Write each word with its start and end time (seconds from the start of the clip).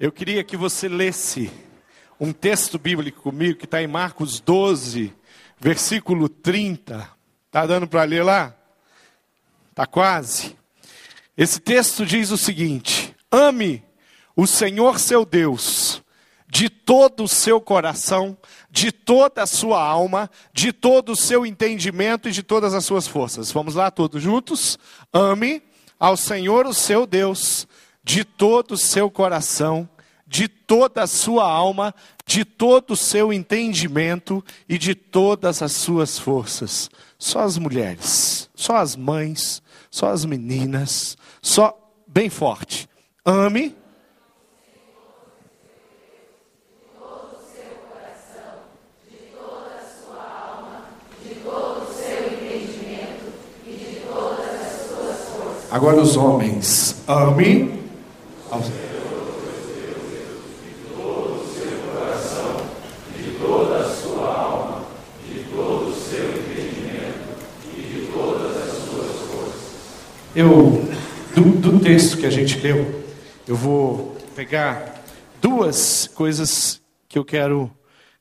Eu 0.00 0.10
queria 0.10 0.42
que 0.42 0.56
você 0.56 0.88
lesse 0.88 1.52
um 2.18 2.32
texto 2.32 2.78
bíblico 2.78 3.20
comigo 3.20 3.58
que 3.58 3.66
está 3.66 3.82
em 3.82 3.86
Marcos 3.86 4.40
12, 4.40 5.12
versículo 5.60 6.26
30. 6.26 7.06
Está 7.46 7.66
dando 7.66 7.86
para 7.86 8.04
ler 8.04 8.22
lá? 8.22 8.56
Está 9.68 9.84
quase. 9.84 10.56
Esse 11.36 11.60
texto 11.60 12.06
diz 12.06 12.30
o 12.30 12.38
seguinte: 12.38 13.14
Ame 13.30 13.84
o 14.34 14.46
Senhor 14.46 14.98
seu 14.98 15.22
Deus 15.22 16.02
de 16.48 16.70
todo 16.70 17.24
o 17.24 17.28
seu 17.28 17.60
coração, 17.60 18.38
de 18.70 18.90
toda 18.90 19.42
a 19.42 19.46
sua 19.46 19.84
alma, 19.84 20.30
de 20.50 20.72
todo 20.72 21.12
o 21.12 21.16
seu 21.16 21.44
entendimento 21.44 22.26
e 22.26 22.32
de 22.32 22.42
todas 22.42 22.72
as 22.72 22.86
suas 22.86 23.06
forças. 23.06 23.52
Vamos 23.52 23.74
lá, 23.74 23.90
todos 23.90 24.22
juntos? 24.22 24.78
Ame 25.12 25.62
ao 25.98 26.16
Senhor 26.16 26.66
o 26.66 26.72
seu 26.72 27.06
Deus 27.06 27.68
de 28.02 28.24
todo 28.24 28.72
o 28.72 28.78
seu 28.78 29.10
coração, 29.10 29.88
de 30.26 30.46
toda 30.46 31.02
a 31.02 31.06
sua 31.06 31.44
alma, 31.50 31.94
de 32.24 32.44
todo 32.44 32.92
o 32.92 32.96
seu 32.96 33.32
entendimento 33.32 34.44
e 34.68 34.78
de 34.78 34.94
todas 34.94 35.62
as 35.62 35.72
suas 35.72 36.18
forças. 36.18 36.88
Só 37.18 37.40
as 37.40 37.58
mulheres, 37.58 38.48
só 38.54 38.76
as 38.76 38.94
mães, 38.96 39.62
só 39.90 40.10
as 40.10 40.24
meninas, 40.24 41.18
só 41.42 41.76
bem 42.06 42.30
forte. 42.30 42.88
Ame 43.24 43.76
Agora 55.70 56.00
os 56.00 56.16
homens, 56.16 56.96
ame 57.06 57.79
ao 58.50 58.62
Senhor. 58.62 59.00
Eu, 70.34 70.88
do, 71.34 71.42
do 71.42 71.80
texto 71.80 72.16
que 72.16 72.24
a 72.24 72.30
gente 72.30 72.58
leu, 72.60 73.04
eu 73.48 73.56
vou 73.56 74.16
pegar 74.34 75.02
duas 75.42 76.08
coisas 76.14 76.80
que 77.08 77.18
eu 77.18 77.24
quero 77.24 77.70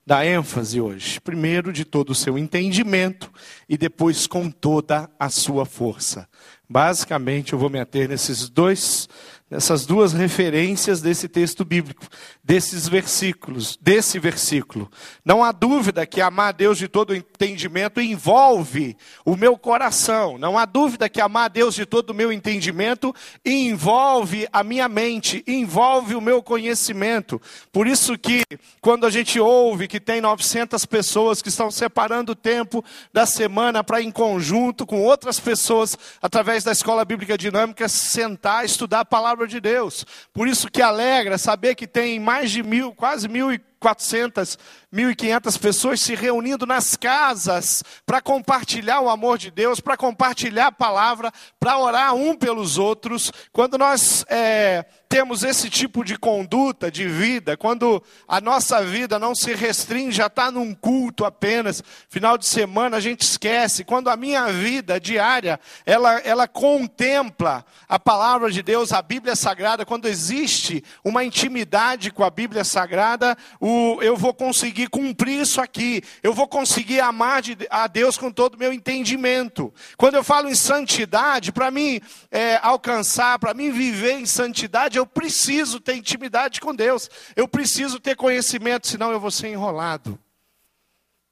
dar 0.06 0.26
ênfase 0.26 0.82
hoje. 0.82 1.22
Primeiro, 1.22 1.72
de 1.72 1.86
todo 1.86 2.10
o 2.10 2.16
seu 2.16 2.36
entendimento, 2.36 3.32
e 3.70 3.78
depois 3.78 4.26
com 4.26 4.50
toda 4.50 5.08
a 5.20 5.30
sua 5.30 5.66
força. 5.66 6.28
Basicamente, 6.68 7.54
eu 7.54 7.60
vou 7.60 7.70
me 7.70 7.80
ater 7.80 8.10
nesses 8.10 8.50
dois, 8.50 9.08
nessas 9.50 9.86
duas 9.86 10.14
referências 10.14 11.02
desse 11.02 11.28
texto 11.28 11.66
bíblico, 11.66 12.06
desses 12.44 12.88
versículos, 12.88 13.78
desse 13.82 14.20
versículo. 14.20 14.90
Não 15.26 15.44
há 15.44 15.52
dúvida 15.52 16.06
que 16.06 16.22
amar 16.22 16.50
a 16.50 16.52
Deus 16.52 16.78
de 16.78 16.88
todo 16.88 17.16
entendimento 17.16 18.00
envolve 18.00 18.96
o 19.26 19.36
meu 19.36 19.58
coração. 19.58 20.38
Não 20.38 20.58
há 20.58 20.66
dúvida 20.66 21.10
que 21.10 21.20
amar 21.20 21.46
a 21.46 21.48
Deus 21.48 21.74
de 21.74 21.86
todo 21.86 22.12
o 22.12 22.14
meu 22.14 22.32
entendimento 22.32 23.14
envolve 23.44 24.48
a 24.54 24.64
minha 24.64 24.88
mente, 24.88 25.44
envolve 25.48 26.14
o 26.16 26.22
meu 26.22 26.44
conhecimento. 26.44 27.42
Por 27.72 27.88
isso 27.88 28.18
que 28.18 28.44
quando 28.82 29.06
a 29.06 29.10
gente 29.10 29.40
ouve 29.40 29.88
que 29.88 30.00
tem 30.00 30.22
900 30.22 30.86
pessoas 30.86 31.42
que 31.42 31.50
estão 31.50 31.72
separando 31.72 32.34
o 32.34 32.36
tempo 32.36 32.84
da 33.12 33.26
semana 33.26 33.84
para 33.84 34.02
em 34.02 34.12
conjunto 34.12 34.86
com 34.86 35.02
outras 35.02 35.40
pessoas 35.40 35.98
através 36.22 36.64
da 36.64 36.72
escola 36.72 37.04
bíblica 37.04 37.38
dinâmica, 37.38 37.88
sentar 37.88 38.64
estudar 38.64 39.00
a 39.00 39.06
palavra 39.06 39.39
de 39.48 39.60
Deus. 39.60 40.06
Por 40.34 40.48
isso 40.48 40.70
que 40.70 40.82
alegra 40.82 41.38
saber 41.38 41.76
que 41.76 41.88
tem 41.88 42.20
mais 42.20 42.52
de 42.52 42.64
mil, 42.64 42.94
quase 42.94 43.28
mil 43.28 43.52
e 43.52 43.60
400, 43.80 44.58
1.500 44.94 45.60
pessoas 45.60 46.02
se 46.02 46.16
reunindo 46.16 46.66
nas 46.66 46.96
casas 46.96 47.84
para 48.08 48.22
compartilhar 48.22 49.02
o 49.02 49.10
amor 49.10 49.38
de 49.38 49.52
Deus, 49.52 49.80
para 49.80 49.96
compartilhar 49.96 50.68
a 50.68 50.72
palavra, 50.72 51.32
para 51.60 51.78
orar 51.78 52.16
um 52.16 52.36
pelos 52.36 52.80
outros. 52.80 53.32
Quando 53.52 53.78
nós 53.78 54.26
é, 54.28 54.84
temos 55.08 55.44
esse 55.44 55.70
tipo 55.70 56.04
de 56.04 56.18
conduta 56.18 56.92
de 56.92 57.08
vida, 57.08 57.56
quando 57.56 58.02
a 58.28 58.42
nossa 58.42 58.84
vida 58.84 59.20
não 59.20 59.36
se 59.36 59.54
restringe 59.54 60.22
a 60.22 60.28
estar 60.28 60.52
num 60.52 60.74
culto 60.74 61.26
apenas, 61.26 61.84
final 62.08 62.38
de 62.38 62.48
semana 62.48 62.98
a 62.98 63.00
gente 63.00 63.22
esquece. 63.22 63.84
Quando 63.84 64.10
a 64.10 64.16
minha 64.16 64.52
vida 64.52 65.00
diária, 65.00 65.60
ela, 65.86 66.20
ela 66.20 66.48
contempla 66.48 67.66
a 67.88 68.00
palavra 68.00 68.52
de 68.52 68.64
Deus, 68.64 68.92
a 68.92 69.02
Bíblia 69.02 69.36
Sagrada, 69.36 69.86
quando 69.86 70.08
existe 70.08 70.84
uma 71.04 71.24
intimidade 71.24 72.12
com 72.12 72.24
a 72.24 72.30
Bíblia 72.30 72.64
Sagrada, 72.64 73.38
o, 73.60 74.00
eu 74.02 74.16
vou 74.16 74.34
conseguir 74.34 74.79
cumprir 74.88 75.42
isso 75.42 75.60
aqui, 75.60 76.02
eu 76.22 76.34
vou 76.34 76.48
conseguir 76.48 77.00
amar 77.00 77.42
de, 77.42 77.58
a 77.70 77.88
Deus 77.88 78.18
com 78.18 78.32
todo 78.32 78.56
o 78.56 78.60
meu 78.60 78.72
entendimento. 78.72 79.74
Quando 79.98 80.16
eu 80.16 80.24
falo 80.24 80.50
em 80.50 80.56
santidade, 80.56 81.52
para 81.52 81.72
mim 81.72 82.00
é, 82.32 82.60
alcançar, 82.62 83.40
para 83.40 83.54
mim 83.54 83.72
viver 83.72 84.14
em 84.14 84.26
santidade, 84.26 84.98
eu 84.98 85.06
preciso 85.06 85.80
ter 85.80 85.96
intimidade 85.96 86.62
com 86.62 86.76
Deus, 86.76 87.10
eu 87.36 87.48
preciso 87.48 88.00
ter 88.00 88.16
conhecimento, 88.16 88.88
senão 88.88 89.12
eu 89.12 89.20
vou 89.20 89.32
ser 89.32 89.48
enrolado 89.50 90.20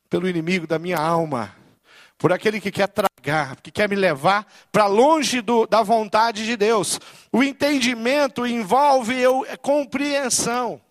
pelo 0.10 0.28
inimigo 0.28 0.66
da 0.66 0.80
minha 0.80 0.98
alma, 0.98 1.54
por 2.18 2.32
aquele 2.32 2.60
que 2.60 2.72
quer 2.72 2.88
tragar, 2.88 3.58
que 3.62 3.72
quer 3.72 3.90
me 3.90 3.96
levar 3.96 4.46
para 4.72 4.88
longe 4.88 5.42
do, 5.42 5.68
da 5.68 5.84
vontade 5.84 6.46
de 6.46 6.56
Deus. 6.56 7.00
O 7.32 7.44
entendimento 7.44 8.46
envolve 8.46 9.20
eu, 9.20 9.46
é 9.48 9.56
compreensão. 9.56 10.82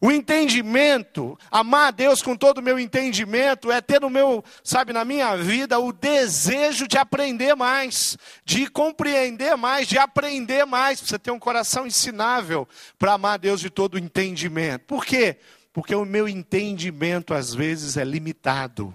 O 0.00 0.12
entendimento, 0.12 1.36
amar 1.50 1.88
a 1.88 1.90
Deus 1.90 2.22
com 2.22 2.36
todo 2.36 2.58
o 2.58 2.62
meu 2.62 2.78
entendimento, 2.78 3.70
é 3.70 3.80
ter 3.80 4.00
no 4.00 4.08
meu, 4.08 4.44
sabe, 4.62 4.92
na 4.92 5.04
minha 5.04 5.36
vida, 5.36 5.78
o 5.78 5.92
desejo 5.92 6.86
de 6.86 6.96
aprender 6.96 7.54
mais, 7.56 8.16
de 8.44 8.68
compreender 8.68 9.56
mais, 9.56 9.88
de 9.88 9.98
aprender 9.98 10.64
mais. 10.64 11.00
Você 11.00 11.18
ter 11.18 11.32
um 11.32 11.38
coração 11.38 11.86
ensinável 11.86 12.68
para 12.98 13.14
amar 13.14 13.34
a 13.34 13.38
Deus 13.38 13.60
de 13.60 13.70
todo 13.70 13.94
o 13.94 13.98
entendimento. 13.98 14.84
Por 14.84 15.04
quê? 15.04 15.36
Porque 15.72 15.94
o 15.94 16.04
meu 16.04 16.28
entendimento 16.28 17.34
às 17.34 17.52
vezes 17.52 17.96
é 17.96 18.04
limitado. 18.04 18.94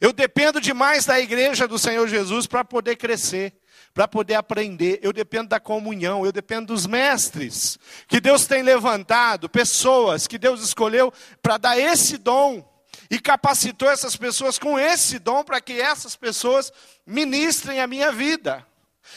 Eu 0.00 0.12
dependo 0.12 0.60
demais 0.60 1.06
da 1.06 1.18
igreja 1.20 1.66
do 1.66 1.78
Senhor 1.78 2.06
Jesus 2.08 2.46
para 2.46 2.64
poder 2.64 2.96
crescer 2.96 3.54
para 3.94 4.08
poder 4.08 4.34
aprender. 4.34 4.98
Eu 5.00 5.12
dependo 5.12 5.48
da 5.48 5.60
comunhão, 5.60 6.26
eu 6.26 6.32
dependo 6.32 6.74
dos 6.74 6.86
mestres 6.86 7.78
que 8.08 8.20
Deus 8.20 8.44
tem 8.44 8.62
levantado, 8.62 9.48
pessoas 9.48 10.26
que 10.26 10.36
Deus 10.36 10.62
escolheu 10.62 11.12
para 11.40 11.56
dar 11.56 11.78
esse 11.78 12.18
dom 12.18 12.68
e 13.08 13.20
capacitou 13.20 13.88
essas 13.88 14.16
pessoas 14.16 14.58
com 14.58 14.78
esse 14.78 15.20
dom 15.20 15.44
para 15.44 15.60
que 15.60 15.80
essas 15.80 16.16
pessoas 16.16 16.72
ministrem 17.06 17.80
a 17.80 17.86
minha 17.86 18.10
vida. 18.10 18.66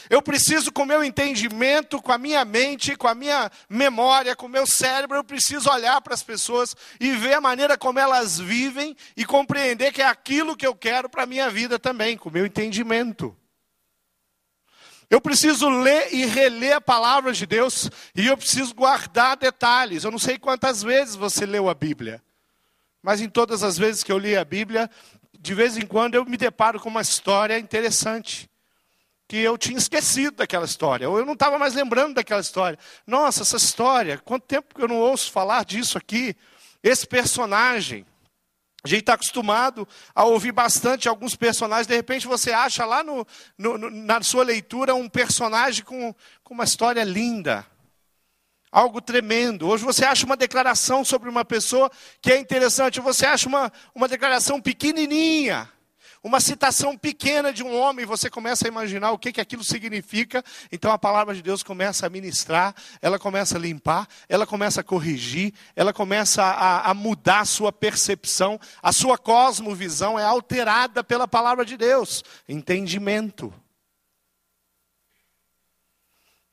Eu 0.09 0.21
preciso, 0.21 0.71
com 0.71 0.85
meu 0.85 1.01
entendimento, 1.03 2.01
com 2.01 2.11
a 2.11 2.17
minha 2.17 2.43
mente, 2.43 2.95
com 2.95 3.07
a 3.07 3.15
minha 3.15 3.49
memória, 3.69 4.35
com 4.35 4.45
o 4.45 4.49
meu 4.49 4.67
cérebro, 4.67 5.17
eu 5.17 5.23
preciso 5.23 5.69
olhar 5.69 6.01
para 6.01 6.13
as 6.13 6.21
pessoas 6.21 6.75
e 6.99 7.13
ver 7.13 7.33
a 7.35 7.41
maneira 7.41 7.77
como 7.77 7.97
elas 7.97 8.37
vivem 8.37 8.95
e 9.15 9.25
compreender 9.25 9.93
que 9.93 10.01
é 10.01 10.05
aquilo 10.05 10.57
que 10.57 10.67
eu 10.67 10.75
quero 10.75 11.09
para 11.09 11.23
a 11.23 11.27
minha 11.27 11.49
vida 11.49 11.79
também, 11.79 12.17
com 12.17 12.27
o 12.27 12.31
meu 12.31 12.45
entendimento. 12.45 13.35
Eu 15.09 15.21
preciso 15.21 15.69
ler 15.69 16.13
e 16.13 16.25
reler 16.25 16.75
a 16.75 16.81
palavra 16.81 17.31
de 17.31 17.45
Deus 17.45 17.89
e 18.13 18.27
eu 18.27 18.37
preciso 18.37 18.75
guardar 18.75 19.37
detalhes. 19.37 20.03
Eu 20.03 20.11
não 20.11 20.19
sei 20.19 20.37
quantas 20.37 20.83
vezes 20.83 21.15
você 21.15 21.45
leu 21.45 21.69
a 21.69 21.73
Bíblia, 21.73 22.21
mas 23.01 23.21
em 23.21 23.29
todas 23.29 23.63
as 23.63 23.77
vezes 23.77 24.03
que 24.03 24.11
eu 24.11 24.17
li 24.17 24.35
a 24.35 24.43
Bíblia, 24.43 24.89
de 25.39 25.53
vez 25.53 25.77
em 25.77 25.85
quando 25.85 26.15
eu 26.15 26.25
me 26.25 26.35
deparo 26.35 26.79
com 26.79 26.89
uma 26.89 27.01
história 27.01 27.57
interessante. 27.57 28.49
Que 29.29 29.37
eu 29.37 29.57
tinha 29.57 29.77
esquecido 29.77 30.37
daquela 30.37 30.63
história, 30.63 31.09
ou 31.09 31.19
eu 31.19 31.25
não 31.25 31.33
estava 31.33 31.59
mais 31.59 31.73
lembrando 31.73 32.15
daquela 32.15 32.39
história. 32.39 32.79
Nossa, 33.05 33.41
essa 33.41 33.57
história, 33.57 34.17
quanto 34.17 34.45
tempo 34.45 34.73
que 34.73 34.81
eu 34.81 34.87
não 34.87 34.95
ouço 34.95 35.31
falar 35.31 35.65
disso 35.65 35.97
aqui? 35.97 36.33
Esse 36.81 37.05
personagem. 37.05 38.05
A 38.87 38.89
gente 38.89 39.01
está 39.01 39.13
acostumado 39.15 39.85
a 40.15 40.23
ouvir 40.23 40.53
bastante 40.53 41.09
alguns 41.09 41.35
personagens, 41.35 41.85
de 41.87 41.95
repente 41.95 42.25
você 42.25 42.53
acha 42.53 42.85
lá 42.85 43.03
no, 43.03 43.27
no, 43.57 43.77
na 43.89 44.21
sua 44.21 44.45
leitura 44.45 44.95
um 44.95 45.09
personagem 45.09 45.83
com, 45.83 46.15
com 46.41 46.53
uma 46.53 46.63
história 46.63 47.03
linda, 47.03 47.65
algo 48.71 49.01
tremendo. 49.01 49.67
Hoje 49.67 49.83
você 49.83 50.05
acha 50.05 50.25
uma 50.25 50.37
declaração 50.37 51.03
sobre 51.03 51.29
uma 51.29 51.43
pessoa 51.43 51.91
que 52.21 52.31
é 52.31 52.39
interessante, 52.39 53.01
você 53.01 53.25
acha 53.25 53.49
uma, 53.49 53.69
uma 53.93 54.07
declaração 54.07 54.61
pequenininha, 54.61 55.69
uma 56.23 56.39
citação 56.39 56.97
pequena 56.97 57.53
de 57.53 57.63
um 57.63 57.77
homem, 57.77 58.05
você 58.05 58.29
começa 58.29 58.67
a 58.67 58.69
imaginar 58.69 59.11
o 59.11 59.17
que, 59.17 59.31
que 59.31 59.41
aquilo 59.41 59.63
significa, 59.63 60.43
então 60.71 60.91
a 60.91 60.97
palavra 60.97 61.33
de 61.33 61.41
Deus 61.41 61.63
começa 61.63 62.05
a 62.05 62.09
ministrar, 62.09 62.75
ela 63.01 63.19
começa 63.19 63.57
a 63.57 63.59
limpar, 63.59 64.07
ela 64.27 64.45
começa 64.45 64.81
a 64.81 64.83
corrigir, 64.83 65.53
ela 65.75 65.93
começa 65.93 66.43
a, 66.43 66.89
a 66.89 66.93
mudar 66.93 67.41
a 67.41 67.45
sua 67.45 67.71
percepção, 67.71 68.59
a 68.81 68.91
sua 68.91 69.17
cosmovisão 69.17 70.19
é 70.19 70.23
alterada 70.23 71.03
pela 71.03 71.27
palavra 71.27 71.63
de 71.63 71.77
Deus. 71.77 72.23
Entendimento. 72.47 73.53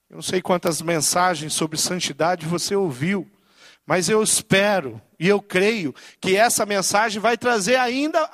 Eu 0.09 0.17
não 0.17 0.23
sei 0.23 0.41
quantas 0.41 0.81
mensagens 0.81 1.53
sobre 1.53 1.77
santidade 1.77 2.47
você 2.47 2.77
ouviu, 2.77 3.29
mas 3.87 4.09
eu 4.09 4.23
espero 4.23 5.03
e 5.19 5.29
eu 5.29 5.43
creio 5.43 5.95
que 6.21 6.37
essa 6.37 6.65
mensagem 6.65 7.21
vai 7.21 7.37
trazer 7.37 7.77
ainda 7.77 8.29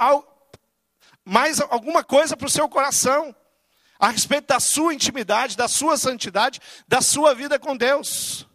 mais 1.31 1.61
alguma 1.61 2.03
coisa 2.03 2.37
para 2.37 2.49
o 2.49 2.51
seu 2.51 2.69
coração, 2.69 3.33
a 4.01 4.09
respeito 4.09 4.49
da 4.49 4.59
sua 4.59 4.93
intimidade, 4.93 5.57
da 5.57 5.69
sua 5.69 5.97
santidade, 5.97 6.59
da 6.89 7.01
sua 7.01 7.37
vida 7.37 7.57
com 7.57 7.77
Deus. 7.77 8.49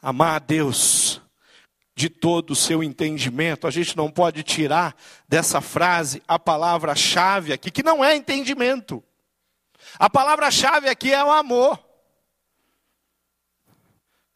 Amar 0.00 0.34
a 0.34 0.38
Deus 0.40 1.22
de 1.94 2.08
todo 2.08 2.50
o 2.50 2.56
seu 2.56 2.82
entendimento, 2.82 3.68
a 3.68 3.70
gente 3.70 3.96
não 3.96 4.10
pode 4.10 4.42
tirar 4.42 4.96
dessa 5.28 5.60
frase 5.60 6.20
a 6.26 6.40
palavra-chave 6.40 7.52
aqui, 7.52 7.70
que 7.70 7.84
não 7.84 8.04
é 8.04 8.16
entendimento. 8.16 9.00
A 9.96 10.10
palavra-chave 10.10 10.88
aqui 10.88 11.12
é 11.12 11.22
o 11.22 11.30
amor. 11.30 11.78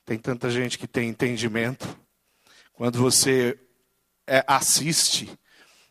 Tem 0.04 0.18
tanta 0.18 0.50
gente 0.50 0.78
que 0.78 0.86
tem 0.86 1.08
entendimento. 1.08 1.98
Quando 2.74 3.00
você 3.00 3.58
é, 4.26 4.44
assiste 4.46 5.30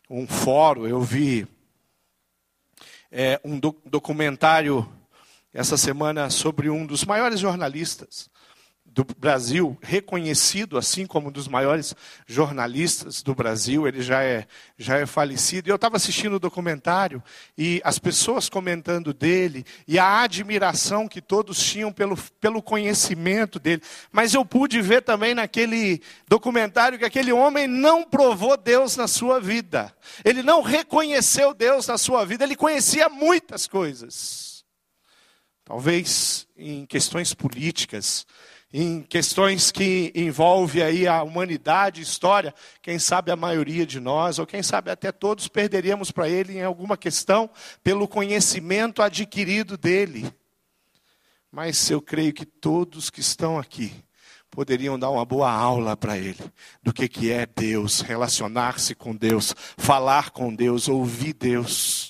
um 0.09 0.27
fórum, 0.27 0.85
eu 0.85 1.01
vi 1.01 1.47
é, 3.11 3.39
um 3.43 3.59
do, 3.59 3.75
documentário 3.85 4.87
essa 5.53 5.77
semana 5.77 6.29
sobre 6.29 6.69
um 6.69 6.85
dos 6.85 7.05
maiores 7.05 7.39
jornalistas 7.39 8.29
do 8.95 9.03
Brasil, 9.03 9.77
reconhecido 9.81 10.77
assim 10.77 11.06
como 11.06 11.27
um 11.27 11.31
dos 11.31 11.50
maiores 11.50 11.94
jornalistas 12.25 13.21
do 13.21 13.36
Brasil, 13.36 13.86
ele 13.86 14.01
já 14.01 14.24
é, 14.24 14.47
já 14.77 14.97
é 14.97 15.06
falecido. 15.06 15.68
E 15.68 15.69
eu 15.69 15.75
estava 15.75 15.97
assistindo 15.97 16.38
o 16.38 16.39
documentário 16.39 17.21
e 17.57 17.81
as 17.83 18.00
pessoas 18.00 18.47
comentando 18.47 19.13
dele 19.13 19.65
e 19.86 20.00
a 20.00 20.21
admiração 20.21 21.09
que 21.09 21.21
todos 21.21 21.62
tinham 21.62 21.92
pelo, 21.92 22.15
pelo 22.39 22.62
conhecimento 22.62 23.59
dele. 23.59 23.81
Mas 24.13 24.33
eu 24.33 24.45
pude 24.45 24.81
ver 24.81 25.01
também 25.01 25.36
naquele 25.36 26.01
documentário 26.25 26.98
que 26.98 27.03
aquele 27.03 27.33
homem 27.33 27.68
não 27.68 28.01
provou 28.01 28.56
Deus 28.56 28.95
na 28.95 29.09
sua 29.09 29.41
vida. 29.41 29.94
Ele 30.24 30.41
não 30.41 30.62
reconheceu 30.62 31.53
Deus 31.53 31.86
na 31.86 31.98
sua 31.98 32.24
vida, 32.24 32.45
ele 32.45 32.56
conhecia 32.56 33.09
muitas 33.09 33.68
coisas. 33.68 34.63
Talvez 35.65 36.48
em 36.56 36.86
questões 36.86 37.33
políticas, 37.33 38.25
em 38.77 39.01
questões 39.01 39.72
que 39.72 40.12
envolvem 40.13 40.83
aí 40.83 41.07
a 41.07 41.24
humanidade, 41.24 42.01
história, 42.01 42.54
quem 42.81 43.00
sabe 43.00 43.31
a 43.31 43.36
maioria 43.38 43.86
de 43.86 44.01
nós, 44.01 44.38
ou 44.38 44.45
quem 44.45 44.62
sabe 44.62 44.92
até 44.92 45.13
todos, 45.13 45.48
perderíamos 45.48 46.12
para 46.12 46.27
ele 46.27 46.57
em 46.57 46.62
alguma 46.62 46.98
questão 46.98 47.50
pelo 47.81 48.06
conhecimento 48.06 49.01
adquirido 49.01 49.77
dele. 49.77 50.30
Mas 51.50 51.89
eu 51.89 52.01
creio 52.01 52.33
que 52.33 52.45
todos 52.45 53.10
que 53.10 53.22
estão 53.22 53.57
aqui 53.57 53.94
poderiam 54.51 55.00
dar 55.00 55.10
uma 55.10 55.24
boa 55.24 55.50
aula 55.50 55.95
para 55.95 56.18
ele 56.18 56.44
do 56.83 56.92
que, 56.92 57.07
que 57.07 57.31
é 57.31 57.45
Deus, 57.45 58.01
relacionar-se 58.01 58.94
com 58.94 59.16
Deus, 59.16 59.56
falar 59.77 60.31
com 60.31 60.54
Deus, 60.54 60.89
ouvir 60.89 61.31
Deus. 61.31 62.04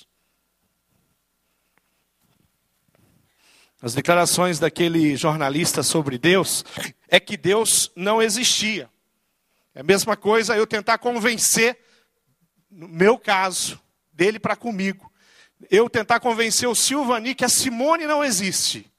As 3.86 3.94
declarações 3.94 4.58
daquele 4.58 5.14
jornalista 5.14 5.80
sobre 5.80 6.18
Deus 6.18 6.64
é 7.06 7.20
que 7.20 7.36
Deus 7.36 7.92
não 7.94 8.20
existia. 8.20 8.90
É 9.72 9.78
a 9.78 9.84
mesma 9.84 10.16
coisa 10.16 10.56
eu 10.56 10.66
tentar 10.66 10.98
convencer, 10.98 11.78
no 12.68 12.88
meu 12.88 13.16
caso, 13.16 13.80
dele 14.12 14.40
para 14.40 14.56
comigo. 14.56 15.08
Eu 15.70 15.88
tentar 15.88 16.18
convencer 16.18 16.68
o 16.68 16.74
Silvani 16.74 17.32
que 17.32 17.44
a 17.44 17.48
Simone 17.48 18.06
não 18.06 18.24
existe. 18.24 18.90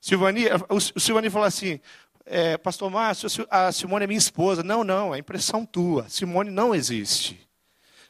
Silvani, 0.00 0.44
o 0.68 1.00
Silvani 1.00 1.28
falou 1.28 1.48
assim: 1.48 1.80
é, 2.24 2.56
Pastor 2.56 2.88
Márcio, 2.88 3.28
a 3.50 3.72
Simone 3.72 4.04
é 4.04 4.06
minha 4.06 4.18
esposa. 4.18 4.62
Não, 4.62 4.84
não, 4.84 5.16
é 5.16 5.18
impressão 5.18 5.66
tua. 5.66 6.08
Simone 6.08 6.52
não 6.52 6.72
existe. 6.72 7.44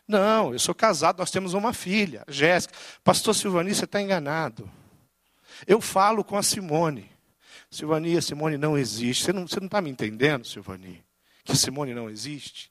Não, 0.07 0.53
eu 0.53 0.59
sou 0.59 0.75
casado, 0.75 1.21
nós 1.21 1.31
temos 1.31 1.55
uma 1.55 1.73
filha, 1.73 2.23
Jéssica. 2.29 2.75
Pastor 3.03 3.35
Silvani, 3.35 3.75
você 3.75 3.87
está 3.87 3.99
enganado. 3.99 4.71
Eu 5.67 5.81
falo 5.81 6.25
com 6.25 6.37
a 6.37 6.43
Simone. 6.43 7.11
Silvani, 7.71 8.17
a 8.17 8.23
Simone 8.23 8.57
não 8.57 8.77
existe. 8.77 9.25
Você 9.25 9.33
não 9.33 9.45
está 9.45 9.61
tá 9.69 9.81
me 9.81 9.91
entendendo, 9.91 10.45
Silvani? 10.45 11.05
Que 11.45 11.57
Simone 11.57 11.95
não 11.95 12.11
existe? 12.11 12.71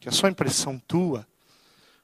Que 0.00 0.08
é 0.08 0.12
só 0.12 0.28
impressão 0.28 0.78
tua? 0.78 1.26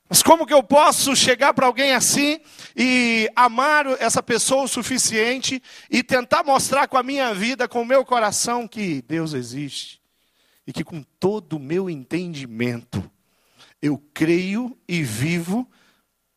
Mas 0.08 0.22
como 0.22 0.46
que 0.46 0.52
eu 0.52 0.62
posso 0.62 1.16
chegar 1.16 1.54
para 1.54 1.66
alguém 1.66 1.92
assim 1.92 2.40
e 2.76 3.28
amar 3.34 3.86
essa 4.00 4.22
pessoa 4.22 4.64
o 4.64 4.68
suficiente 4.68 5.62
e 5.90 6.02
tentar 6.02 6.44
mostrar 6.44 6.86
com 6.88 6.98
a 6.98 7.02
minha 7.02 7.32
vida, 7.34 7.66
com 7.66 7.80
o 7.80 7.86
meu 7.86 8.04
coração, 8.04 8.68
que 8.68 9.00
Deus 9.02 9.32
existe? 9.32 10.02
E 10.66 10.72
que 10.72 10.84
com 10.84 11.02
todo 11.18 11.54
o 11.54 11.60
meu 11.60 11.88
entendimento 11.88 13.10
eu 13.80 13.98
creio 14.12 14.76
e 14.86 15.02
vivo 15.02 15.70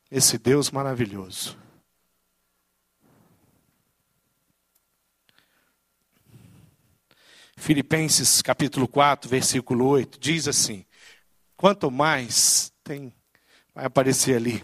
esse 0.09 0.37
Deus 0.37 0.71
maravilhoso. 0.71 1.57
Filipenses 7.67 8.41
capítulo 8.41 8.87
4, 8.87 9.29
versículo 9.29 9.87
8, 9.87 10.17
diz 10.21 10.47
assim: 10.47 10.85
Quanto 11.57 11.91
mais, 11.91 12.71
tem, 12.81 13.13
vai 13.75 13.83
aparecer 13.83 14.37
ali. 14.37 14.63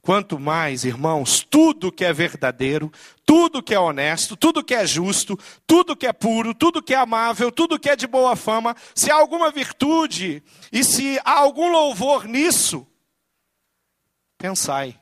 Quanto 0.00 0.38
mais, 0.38 0.84
irmãos, 0.84 1.44
tudo 1.50 1.90
que 1.90 2.04
é 2.04 2.12
verdadeiro, 2.12 2.88
tudo 3.24 3.60
que 3.60 3.74
é 3.74 3.80
honesto, 3.80 4.36
tudo 4.36 4.62
que 4.62 4.76
é 4.76 4.86
justo, 4.86 5.36
tudo 5.66 5.96
que 5.96 6.06
é 6.06 6.12
puro, 6.12 6.54
tudo 6.54 6.80
que 6.80 6.94
é 6.94 6.98
amável, 6.98 7.50
tudo 7.50 7.80
que 7.80 7.90
é 7.90 7.96
de 7.96 8.06
boa 8.06 8.36
fama, 8.36 8.76
se 8.94 9.10
há 9.10 9.16
alguma 9.16 9.50
virtude 9.50 10.40
e 10.70 10.84
se 10.84 11.18
há 11.24 11.40
algum 11.40 11.68
louvor 11.68 12.28
nisso, 12.28 12.86
pensai. 14.38 14.96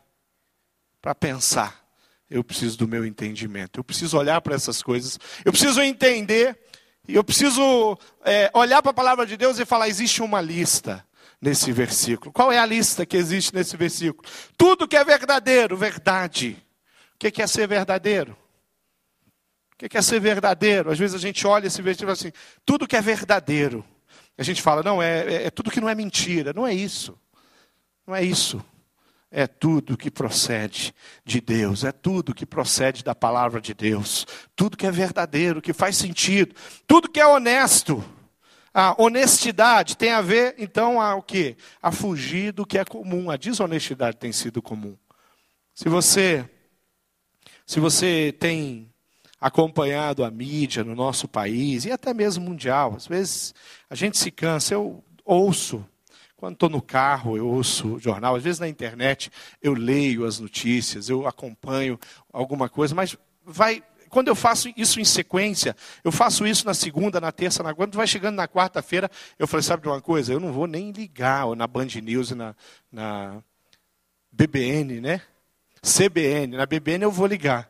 Para 0.98 1.14
pensar, 1.14 1.84
eu 2.30 2.42
preciso 2.42 2.78
do 2.78 2.88
meu 2.88 3.04
entendimento, 3.04 3.78
eu 3.78 3.84
preciso 3.84 4.16
olhar 4.16 4.40
para 4.40 4.54
essas 4.54 4.82
coisas, 4.82 5.20
eu 5.44 5.52
preciso 5.52 5.82
entender 5.82 6.63
e 7.06 7.14
eu 7.14 7.24
preciso 7.24 7.98
é, 8.24 8.50
olhar 8.54 8.80
para 8.82 8.90
a 8.90 8.94
palavra 8.94 9.26
de 9.26 9.36
Deus 9.36 9.58
e 9.58 9.64
falar: 9.64 9.88
existe 9.88 10.22
uma 10.22 10.40
lista 10.40 11.06
nesse 11.40 11.70
versículo. 11.72 12.32
Qual 12.32 12.50
é 12.50 12.58
a 12.58 12.66
lista 12.66 13.04
que 13.04 13.16
existe 13.16 13.54
nesse 13.54 13.76
versículo? 13.76 14.26
Tudo 14.56 14.88
que 14.88 14.96
é 14.96 15.04
verdadeiro, 15.04 15.76
verdade. 15.76 16.56
O 17.14 17.18
que 17.18 17.42
é 17.42 17.46
ser 17.46 17.68
verdadeiro? 17.68 18.36
O 19.74 19.88
que 19.88 19.96
é 19.96 20.02
ser 20.02 20.20
verdadeiro? 20.20 20.90
Às 20.90 20.98
vezes 20.98 21.14
a 21.14 21.18
gente 21.18 21.46
olha 21.46 21.66
esse 21.66 21.82
versículo 21.82 22.12
assim: 22.12 22.32
tudo 22.64 22.86
que 22.86 22.96
é 22.96 23.00
verdadeiro. 23.00 23.84
A 24.36 24.42
gente 24.42 24.62
fala: 24.62 24.82
não, 24.82 25.02
é, 25.02 25.20
é, 25.20 25.46
é 25.46 25.50
tudo 25.50 25.70
que 25.70 25.80
não 25.80 25.88
é 25.88 25.94
mentira. 25.94 26.52
Não 26.52 26.66
é 26.66 26.72
isso. 26.72 27.18
Não 28.06 28.14
é 28.14 28.22
isso 28.22 28.64
é 29.36 29.48
tudo 29.48 29.96
que 29.96 30.12
procede 30.12 30.94
de 31.24 31.40
Deus, 31.40 31.82
é 31.82 31.90
tudo 31.90 32.32
que 32.32 32.46
procede 32.46 33.02
da 33.02 33.16
palavra 33.16 33.60
de 33.60 33.74
Deus, 33.74 34.24
tudo 34.54 34.76
que 34.76 34.86
é 34.86 34.92
verdadeiro, 34.92 35.60
que 35.60 35.72
faz 35.72 35.96
sentido, 35.96 36.54
tudo 36.86 37.10
que 37.10 37.18
é 37.18 37.26
honesto. 37.26 38.02
A 38.72 38.94
honestidade 38.96 39.96
tem 39.96 40.10
a 40.10 40.20
ver, 40.20 40.54
então, 40.56 41.00
a 41.00 41.16
o 41.16 41.22
quê? 41.22 41.56
A 41.82 41.90
fugir 41.90 42.52
do 42.52 42.64
que 42.64 42.78
é 42.78 42.84
comum. 42.84 43.28
A 43.28 43.36
desonestidade 43.36 44.16
tem 44.16 44.32
sido 44.32 44.62
comum. 44.62 44.96
Se 45.74 45.88
você, 45.88 46.48
se 47.66 47.80
você 47.80 48.34
tem 48.38 48.88
acompanhado 49.40 50.24
a 50.24 50.30
mídia 50.30 50.84
no 50.84 50.94
nosso 50.94 51.26
país 51.26 51.84
e 51.84 51.90
até 51.90 52.14
mesmo 52.14 52.44
mundial, 52.44 52.94
às 52.96 53.06
vezes 53.08 53.52
a 53.90 53.96
gente 53.96 54.16
se 54.16 54.30
cansa. 54.30 54.74
Eu 54.74 55.04
ouço 55.24 55.84
quando 56.36 56.54
estou 56.54 56.68
no 56.68 56.82
carro, 56.82 57.36
eu 57.36 57.48
ouço 57.48 57.98
jornal, 57.98 58.36
às 58.36 58.42
vezes 58.42 58.58
na 58.58 58.68
internet 58.68 59.30
eu 59.62 59.72
leio 59.72 60.26
as 60.26 60.38
notícias, 60.38 61.08
eu 61.08 61.26
acompanho 61.26 61.98
alguma 62.32 62.68
coisa, 62.68 62.94
mas 62.94 63.16
vai. 63.44 63.82
Quando 64.08 64.28
eu 64.28 64.36
faço 64.36 64.72
isso 64.76 65.00
em 65.00 65.04
sequência, 65.04 65.74
eu 66.04 66.12
faço 66.12 66.46
isso 66.46 66.64
na 66.64 66.74
segunda, 66.74 67.20
na 67.20 67.32
terça, 67.32 67.64
na 67.64 67.74
quando 67.74 67.96
vai 67.96 68.06
chegando 68.06 68.36
na 68.36 68.46
quarta-feira, 68.46 69.10
eu 69.38 69.46
falei, 69.46 69.64
sabe 69.64 69.82
de 69.82 69.88
uma 69.88 70.00
coisa? 70.00 70.32
Eu 70.32 70.38
não 70.38 70.52
vou 70.52 70.68
nem 70.68 70.92
ligar 70.92 71.48
na 71.56 71.66
Band 71.66 71.88
News 72.00 72.30
na, 72.30 72.54
na 72.92 73.42
BBN, 74.30 75.00
né? 75.00 75.20
CBN, 75.82 76.56
na 76.56 76.64
BBN 76.64 77.04
eu 77.04 77.10
vou 77.10 77.26
ligar. 77.26 77.68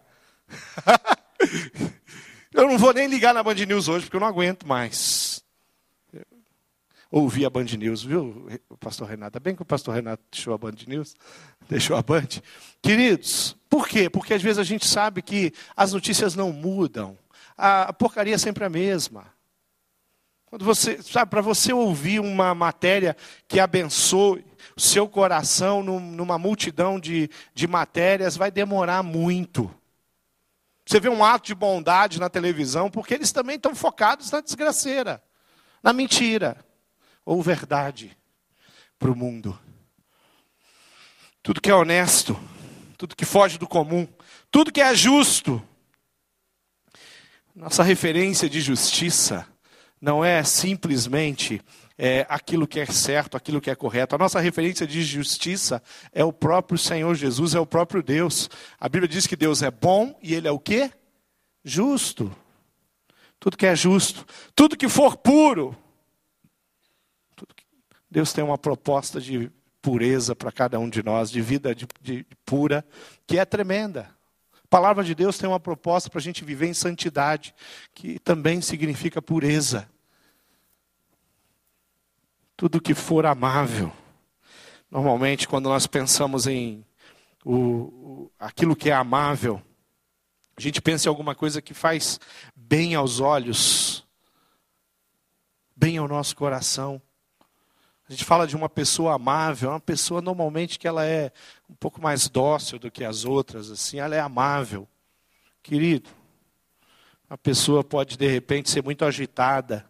eu 2.52 2.68
não 2.68 2.76
vou 2.76 2.92
nem 2.92 3.06
ligar 3.06 3.32
na 3.32 3.42
Band 3.42 3.54
News 3.54 3.88
hoje, 3.88 4.04
porque 4.04 4.16
eu 4.16 4.20
não 4.20 4.28
aguento 4.28 4.68
mais 4.68 5.33
ouvir 7.14 7.46
a 7.46 7.50
Band 7.50 7.66
News, 7.78 8.02
viu, 8.02 8.48
pastor 8.80 9.08
Renato? 9.08 9.38
Bem 9.38 9.54
que 9.54 9.62
o 9.62 9.64
pastor 9.64 9.94
Renato 9.94 10.20
deixou 10.32 10.52
a 10.52 10.58
Band 10.58 10.74
News, 10.88 11.14
deixou 11.70 11.96
a 11.96 12.02
Band. 12.02 12.26
Queridos, 12.82 13.56
por 13.70 13.86
quê? 13.86 14.10
Porque 14.10 14.34
às 14.34 14.42
vezes 14.42 14.58
a 14.58 14.64
gente 14.64 14.84
sabe 14.84 15.22
que 15.22 15.52
as 15.76 15.92
notícias 15.92 16.34
não 16.34 16.52
mudam. 16.52 17.16
A 17.56 17.92
porcaria 17.92 18.34
é 18.34 18.38
sempre 18.38 18.64
a 18.64 18.68
mesma. 18.68 19.32
Quando 20.46 20.64
você, 20.64 21.00
sabe, 21.02 21.30
para 21.30 21.40
você 21.40 21.72
ouvir 21.72 22.18
uma 22.18 22.52
matéria 22.52 23.16
que 23.46 23.60
abençoe, 23.60 24.44
o 24.76 24.80
seu 24.80 25.08
coração 25.08 25.84
numa 25.84 26.36
multidão 26.36 26.98
de, 26.98 27.30
de 27.54 27.68
matérias 27.68 28.36
vai 28.36 28.50
demorar 28.50 29.04
muito. 29.04 29.72
Você 30.84 30.98
vê 30.98 31.08
um 31.08 31.24
ato 31.24 31.46
de 31.46 31.54
bondade 31.54 32.18
na 32.18 32.28
televisão, 32.28 32.90
porque 32.90 33.14
eles 33.14 33.30
também 33.30 33.54
estão 33.54 33.72
focados 33.72 34.32
na 34.32 34.40
desgraceira, 34.40 35.22
na 35.80 35.92
mentira 35.92 36.58
ou 37.24 37.42
verdade 37.42 38.16
para 38.98 39.10
o 39.10 39.16
mundo. 39.16 39.58
Tudo 41.42 41.60
que 41.60 41.70
é 41.70 41.74
honesto, 41.74 42.38
tudo 42.96 43.16
que 43.16 43.24
foge 43.24 43.58
do 43.58 43.66
comum, 43.66 44.08
tudo 44.50 44.72
que 44.72 44.80
é 44.80 44.94
justo. 44.94 45.62
Nossa 47.54 47.82
referência 47.82 48.48
de 48.48 48.60
justiça 48.60 49.46
não 50.00 50.24
é 50.24 50.42
simplesmente 50.42 51.62
é, 51.96 52.26
aquilo 52.28 52.66
que 52.66 52.80
é 52.80 52.86
certo, 52.86 53.36
aquilo 53.36 53.60
que 53.60 53.70
é 53.70 53.74
correto. 53.74 54.14
A 54.14 54.18
nossa 54.18 54.40
referência 54.40 54.86
de 54.86 55.02
justiça 55.02 55.82
é 56.12 56.24
o 56.24 56.32
próprio 56.32 56.78
Senhor 56.78 57.14
Jesus, 57.14 57.54
é 57.54 57.60
o 57.60 57.66
próprio 57.66 58.02
Deus. 58.02 58.50
A 58.78 58.88
Bíblia 58.88 59.08
diz 59.08 59.26
que 59.26 59.36
Deus 59.36 59.62
é 59.62 59.70
bom 59.70 60.18
e 60.22 60.34
Ele 60.34 60.48
é 60.48 60.50
o 60.50 60.58
quê? 60.58 60.90
Justo. 61.64 62.34
Tudo 63.38 63.56
que 63.56 63.66
é 63.66 63.76
justo, 63.76 64.26
tudo 64.54 64.76
que 64.76 64.88
for 64.88 65.16
puro. 65.16 65.76
Deus 68.14 68.32
tem 68.32 68.44
uma 68.44 68.56
proposta 68.56 69.20
de 69.20 69.50
pureza 69.82 70.36
para 70.36 70.52
cada 70.52 70.78
um 70.78 70.88
de 70.88 71.02
nós, 71.02 71.28
de 71.32 71.40
vida 71.40 71.74
de, 71.74 71.84
de, 72.00 72.24
pura, 72.46 72.86
que 73.26 73.40
é 73.40 73.44
tremenda. 73.44 74.08
A 74.62 74.68
palavra 74.68 75.02
de 75.02 75.16
Deus 75.16 75.36
tem 75.36 75.48
uma 75.48 75.58
proposta 75.58 76.08
para 76.08 76.20
a 76.20 76.22
gente 76.22 76.44
viver 76.44 76.68
em 76.68 76.74
santidade, 76.74 77.52
que 77.92 78.20
também 78.20 78.60
significa 78.60 79.20
pureza. 79.20 79.90
Tudo 82.56 82.80
que 82.80 82.94
for 82.94 83.26
amável. 83.26 83.92
Normalmente, 84.88 85.48
quando 85.48 85.68
nós 85.68 85.88
pensamos 85.88 86.46
em 86.46 86.86
o, 87.44 87.56
o, 87.56 88.32
aquilo 88.38 88.76
que 88.76 88.90
é 88.90 88.94
amável, 88.94 89.60
a 90.56 90.60
gente 90.60 90.80
pensa 90.80 91.08
em 91.08 91.10
alguma 91.10 91.34
coisa 91.34 91.60
que 91.60 91.74
faz 91.74 92.20
bem 92.54 92.94
aos 92.94 93.18
olhos, 93.18 94.06
bem 95.74 95.98
ao 95.98 96.06
nosso 96.06 96.36
coração. 96.36 97.02
A 98.06 98.12
gente 98.12 98.24
fala 98.24 98.46
de 98.46 98.54
uma 98.54 98.68
pessoa 98.68 99.14
amável, 99.14 99.70
uma 99.70 99.80
pessoa 99.80 100.20
normalmente 100.20 100.78
que 100.78 100.86
ela 100.86 101.06
é 101.06 101.32
um 101.68 101.74
pouco 101.74 102.02
mais 102.02 102.28
dócil 102.28 102.78
do 102.78 102.90
que 102.90 103.02
as 103.02 103.24
outras, 103.24 103.70
assim, 103.70 103.98
ela 103.98 104.14
é 104.14 104.20
amável. 104.20 104.86
Querido, 105.62 106.10
a 107.30 107.38
pessoa 107.38 107.82
pode 107.82 108.18
de 108.18 108.28
repente 108.28 108.68
ser 108.68 108.84
muito 108.84 109.06
agitada, 109.06 109.86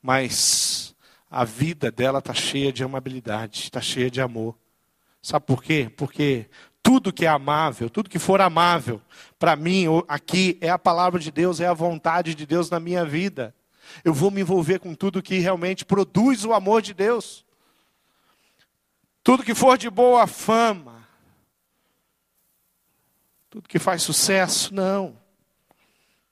mas 0.00 0.94
a 1.28 1.44
vida 1.44 1.90
dela 1.90 2.20
está 2.20 2.32
cheia 2.32 2.72
de 2.72 2.84
amabilidade, 2.84 3.64
está 3.64 3.80
cheia 3.80 4.08
de 4.08 4.20
amor. 4.20 4.56
Sabe 5.20 5.44
por 5.44 5.60
quê? 5.60 5.92
Porque 5.96 6.48
tudo 6.80 7.12
que 7.12 7.26
é 7.26 7.28
amável, 7.28 7.90
tudo 7.90 8.08
que 8.08 8.18
for 8.18 8.40
amável, 8.40 9.02
para 9.40 9.56
mim 9.56 9.86
aqui 10.06 10.56
é 10.60 10.70
a 10.70 10.78
palavra 10.78 11.18
de 11.18 11.32
Deus, 11.32 11.60
é 11.60 11.66
a 11.66 11.74
vontade 11.74 12.34
de 12.34 12.46
Deus 12.46 12.70
na 12.70 12.78
minha 12.78 13.04
vida. 13.04 13.52
Eu 14.04 14.12
vou 14.14 14.30
me 14.30 14.40
envolver 14.40 14.78
com 14.78 14.94
tudo 14.94 15.22
que 15.22 15.38
realmente 15.38 15.84
produz 15.84 16.44
o 16.44 16.52
amor 16.52 16.82
de 16.82 16.94
Deus. 16.94 17.44
Tudo 19.22 19.44
que 19.44 19.54
for 19.54 19.76
de 19.76 19.90
boa 19.90 20.26
fama. 20.26 21.06
Tudo 23.50 23.68
que 23.68 23.78
faz 23.78 24.02
sucesso, 24.02 24.72
não. 24.72 25.18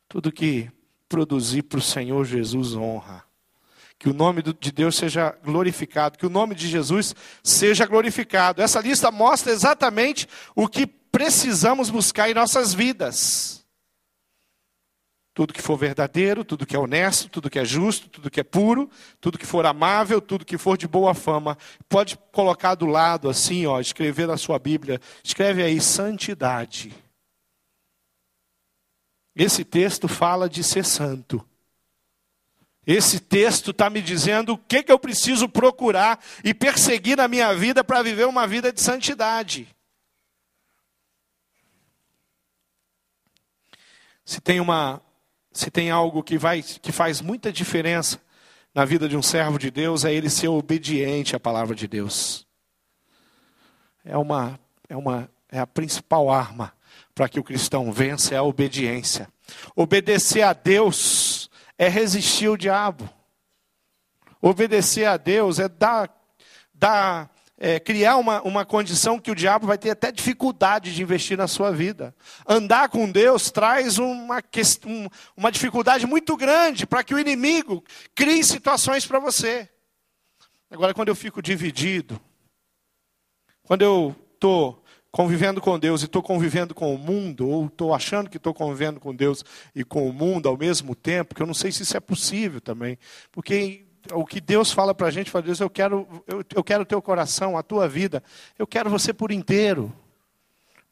Tudo 0.08 0.32
que 0.32 0.70
produzir 1.08 1.62
para 1.62 1.78
o 1.78 1.82
Senhor 1.82 2.24
Jesus 2.24 2.74
honra. 2.74 3.24
Que 3.98 4.08
o 4.08 4.14
nome 4.14 4.42
de 4.42 4.70
Deus 4.70 4.96
seja 4.96 5.36
glorificado, 5.42 6.16
que 6.16 6.26
o 6.26 6.30
nome 6.30 6.54
de 6.54 6.68
Jesus 6.68 7.14
seja 7.42 7.84
glorificado. 7.84 8.62
Essa 8.62 8.80
lista 8.80 9.10
mostra 9.10 9.52
exatamente 9.52 10.28
o 10.54 10.68
que 10.68 10.86
precisamos 10.86 11.90
buscar 11.90 12.30
em 12.30 12.34
nossas 12.34 12.72
vidas. 12.72 13.57
Tudo 15.38 15.54
que 15.54 15.62
for 15.62 15.76
verdadeiro, 15.76 16.45
tudo 16.45 16.66
que 16.66 16.75
é 16.75 16.78
honesto, 16.80 17.28
tudo 17.28 17.49
que 17.49 17.61
é 17.61 17.64
justo, 17.64 18.09
tudo 18.09 18.28
que 18.28 18.40
é 18.40 18.42
puro, 18.42 18.90
tudo 19.21 19.38
que 19.38 19.47
for 19.47 19.64
amável, 19.66 20.21
tudo 20.21 20.45
que 20.45 20.59
for 20.59 20.76
de 20.76 20.88
boa 20.88 21.14
fama. 21.14 21.57
Pode 21.88 22.18
colocar 22.33 22.75
do 22.75 22.87
lado 22.87 23.28
assim, 23.28 23.64
ó, 23.64 23.78
escrever 23.78 24.26
na 24.26 24.37
sua 24.37 24.59
Bíblia, 24.59 25.00
escreve 25.23 25.62
aí 25.62 25.80
santidade. 25.80 26.92
Esse 29.33 29.64
texto 29.64 30.09
fala 30.09 30.49
de 30.49 30.64
ser 30.64 30.85
santo. 30.85 31.49
Esse 32.85 33.21
texto 33.21 33.71
está 33.71 33.88
me 33.88 34.02
dizendo 34.02 34.54
o 34.54 34.59
que, 34.59 34.83
que 34.83 34.90
eu 34.90 34.99
preciso 34.99 35.49
procurar 35.49 36.18
e 36.42 36.52
perseguir 36.52 37.16
na 37.16 37.28
minha 37.28 37.54
vida 37.54 37.85
para 37.85 38.02
viver 38.02 38.26
uma 38.26 38.45
vida 38.45 38.73
de 38.73 38.80
santidade. 38.80 39.68
Se 44.25 44.40
tem 44.40 44.59
uma, 44.59 45.00
se 45.58 45.72
tem 45.72 45.90
algo 45.90 46.22
que, 46.22 46.38
vai, 46.38 46.62
que 46.62 46.92
faz 46.92 47.20
muita 47.20 47.50
diferença 47.50 48.20
na 48.72 48.84
vida 48.84 49.08
de 49.08 49.16
um 49.16 49.22
servo 49.22 49.58
de 49.58 49.72
Deus, 49.72 50.04
é 50.04 50.14
ele 50.14 50.30
ser 50.30 50.46
obediente 50.46 51.34
à 51.34 51.40
palavra 51.40 51.74
de 51.74 51.88
Deus. 51.88 52.46
É 54.04 54.16
uma, 54.16 54.56
é 54.88 54.96
uma, 54.96 55.28
é 55.50 55.58
a 55.58 55.66
principal 55.66 56.30
arma 56.30 56.72
para 57.12 57.28
que 57.28 57.40
o 57.40 57.42
cristão 57.42 57.90
vença 57.90 58.36
é 58.36 58.38
a 58.38 58.42
obediência. 58.44 59.28
Obedecer 59.74 60.42
a 60.42 60.52
Deus 60.52 61.50
é 61.76 61.88
resistir 61.88 62.46
ao 62.46 62.56
diabo. 62.56 63.10
Obedecer 64.40 65.06
a 65.06 65.16
Deus 65.16 65.58
é 65.58 65.68
dar, 65.68 66.08
dar 66.72 67.28
é, 67.58 67.80
criar 67.80 68.16
uma, 68.16 68.40
uma 68.42 68.64
condição 68.64 69.18
que 69.18 69.30
o 69.30 69.34
diabo 69.34 69.66
vai 69.66 69.76
ter 69.76 69.90
até 69.90 70.12
dificuldade 70.12 70.94
de 70.94 71.02
investir 71.02 71.36
na 71.36 71.48
sua 71.48 71.72
vida. 71.72 72.14
Andar 72.46 72.88
com 72.88 73.10
Deus 73.10 73.50
traz 73.50 73.98
uma, 73.98 74.40
um, 74.86 75.08
uma 75.36 75.50
dificuldade 75.50 76.06
muito 76.06 76.36
grande 76.36 76.86
para 76.86 77.02
que 77.02 77.14
o 77.14 77.18
inimigo 77.18 77.82
crie 78.14 78.44
situações 78.44 79.04
para 79.04 79.18
você. 79.18 79.68
Agora, 80.70 80.94
quando 80.94 81.08
eu 81.08 81.16
fico 81.16 81.42
dividido, 81.42 82.20
quando 83.64 83.82
eu 83.82 84.14
estou 84.34 84.84
convivendo 85.10 85.60
com 85.60 85.78
Deus 85.78 86.02
e 86.02 86.04
estou 86.04 86.22
convivendo 86.22 86.74
com 86.74 86.94
o 86.94 86.98
mundo, 86.98 87.48
ou 87.48 87.66
estou 87.66 87.92
achando 87.92 88.30
que 88.30 88.36
estou 88.36 88.54
convivendo 88.54 89.00
com 89.00 89.12
Deus 89.14 89.44
e 89.74 89.82
com 89.82 90.08
o 90.08 90.12
mundo 90.12 90.48
ao 90.48 90.56
mesmo 90.56 90.94
tempo, 90.94 91.34
que 91.34 91.42
eu 91.42 91.46
não 91.46 91.54
sei 91.54 91.72
se 91.72 91.82
isso 91.82 91.96
é 91.96 92.00
possível 92.00 92.60
também, 92.60 92.98
porque 93.32 93.88
o 94.12 94.24
que 94.24 94.40
Deus 94.40 94.72
fala 94.72 94.94
para 94.94 95.08
a 95.08 95.10
gente, 95.10 95.30
fala, 95.30 95.44
Deus, 95.44 95.60
eu 95.60 95.70
quero, 95.70 96.06
eu, 96.26 96.44
eu 96.54 96.64
quero 96.64 96.82
o 96.82 96.86
teu 96.86 97.00
coração, 97.00 97.56
a 97.56 97.62
tua 97.62 97.88
vida, 97.88 98.22
eu 98.58 98.66
quero 98.66 98.90
você 98.90 99.12
por 99.12 99.30
inteiro. 99.32 99.92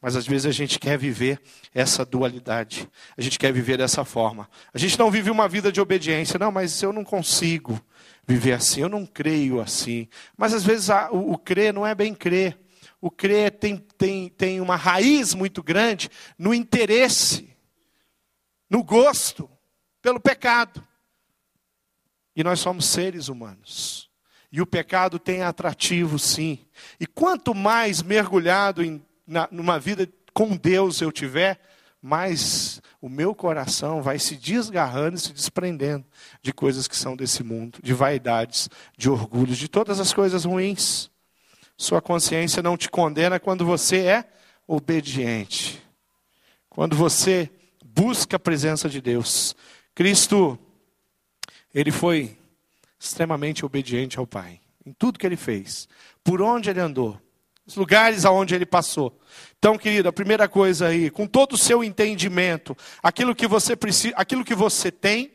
Mas 0.00 0.14
às 0.14 0.26
vezes 0.26 0.46
a 0.46 0.52
gente 0.52 0.78
quer 0.78 0.98
viver 0.98 1.40
essa 1.74 2.04
dualidade, 2.04 2.88
a 3.16 3.22
gente 3.22 3.38
quer 3.38 3.52
viver 3.52 3.78
dessa 3.78 4.04
forma. 4.04 4.48
A 4.72 4.78
gente 4.78 4.98
não 4.98 5.10
vive 5.10 5.30
uma 5.30 5.48
vida 5.48 5.72
de 5.72 5.80
obediência, 5.80 6.38
não, 6.38 6.52
mas 6.52 6.82
eu 6.82 6.92
não 6.92 7.02
consigo 7.02 7.80
viver 8.26 8.52
assim, 8.52 8.82
eu 8.82 8.88
não 8.88 9.06
creio 9.06 9.60
assim. 9.60 10.08
Mas 10.36 10.52
às 10.52 10.64
vezes 10.64 10.90
a, 10.90 11.10
o, 11.10 11.32
o 11.32 11.38
crer 11.38 11.72
não 11.72 11.86
é 11.86 11.94
bem 11.94 12.14
crer. 12.14 12.58
O 13.00 13.10
crer 13.10 13.52
tem, 13.52 13.76
tem, 13.76 14.28
tem 14.28 14.60
uma 14.60 14.76
raiz 14.76 15.34
muito 15.34 15.62
grande 15.62 16.08
no 16.38 16.54
interesse, 16.54 17.48
no 18.68 18.84
gosto, 18.84 19.50
pelo 20.02 20.20
pecado. 20.20 20.85
E 22.36 22.44
nós 22.44 22.60
somos 22.60 22.84
seres 22.84 23.28
humanos. 23.28 24.10
E 24.52 24.60
o 24.60 24.66
pecado 24.66 25.18
tem 25.18 25.42
atrativo, 25.42 26.18
sim. 26.18 26.60
E 27.00 27.06
quanto 27.06 27.54
mais 27.54 28.02
mergulhado 28.02 28.84
em 28.84 29.02
na, 29.26 29.48
numa 29.50 29.78
vida 29.78 30.08
com 30.32 30.56
Deus 30.56 31.00
eu 31.00 31.10
tiver, 31.10 31.58
mais 32.00 32.80
o 33.00 33.08
meu 33.08 33.34
coração 33.34 34.00
vai 34.00 34.18
se 34.18 34.36
desgarrando 34.36 35.16
e 35.16 35.20
se 35.20 35.32
desprendendo 35.32 36.04
de 36.40 36.52
coisas 36.52 36.86
que 36.86 36.96
são 36.96 37.16
desse 37.16 37.42
mundo, 37.42 37.78
de 37.82 37.92
vaidades, 37.92 38.68
de 38.96 39.10
orgulhos, 39.10 39.58
de 39.58 39.68
todas 39.68 39.98
as 39.98 40.12
coisas 40.12 40.44
ruins. 40.44 41.10
Sua 41.76 42.00
consciência 42.00 42.62
não 42.62 42.76
te 42.76 42.88
condena 42.88 43.40
quando 43.40 43.64
você 43.66 43.98
é 43.98 44.28
obediente. 44.66 45.82
Quando 46.70 46.96
você 46.96 47.50
busca 47.84 48.36
a 48.36 48.40
presença 48.40 48.88
de 48.88 49.00
Deus. 49.00 49.56
Cristo 49.94 50.58
ele 51.76 51.90
foi 51.90 52.38
extremamente 52.98 53.66
obediente 53.66 54.18
ao 54.18 54.26
Pai, 54.26 54.58
em 54.84 54.94
tudo 54.94 55.18
que 55.18 55.26
ele 55.26 55.36
fez, 55.36 55.86
por 56.24 56.40
onde 56.40 56.70
ele 56.70 56.80
andou, 56.80 57.20
os 57.66 57.76
lugares 57.76 58.24
aonde 58.24 58.54
ele 58.54 58.64
passou. 58.64 59.20
Então, 59.58 59.76
querido, 59.76 60.08
a 60.08 60.12
primeira 60.12 60.48
coisa 60.48 60.86
aí, 60.86 61.10
com 61.10 61.26
todo 61.26 61.52
o 61.52 61.58
seu 61.58 61.84
entendimento, 61.84 62.74
aquilo 63.02 63.34
que 63.34 63.46
você 63.46 63.76
precisa, 63.76 64.14
aquilo 64.16 64.42
que 64.42 64.54
você 64.54 64.90
tem, 64.90 65.32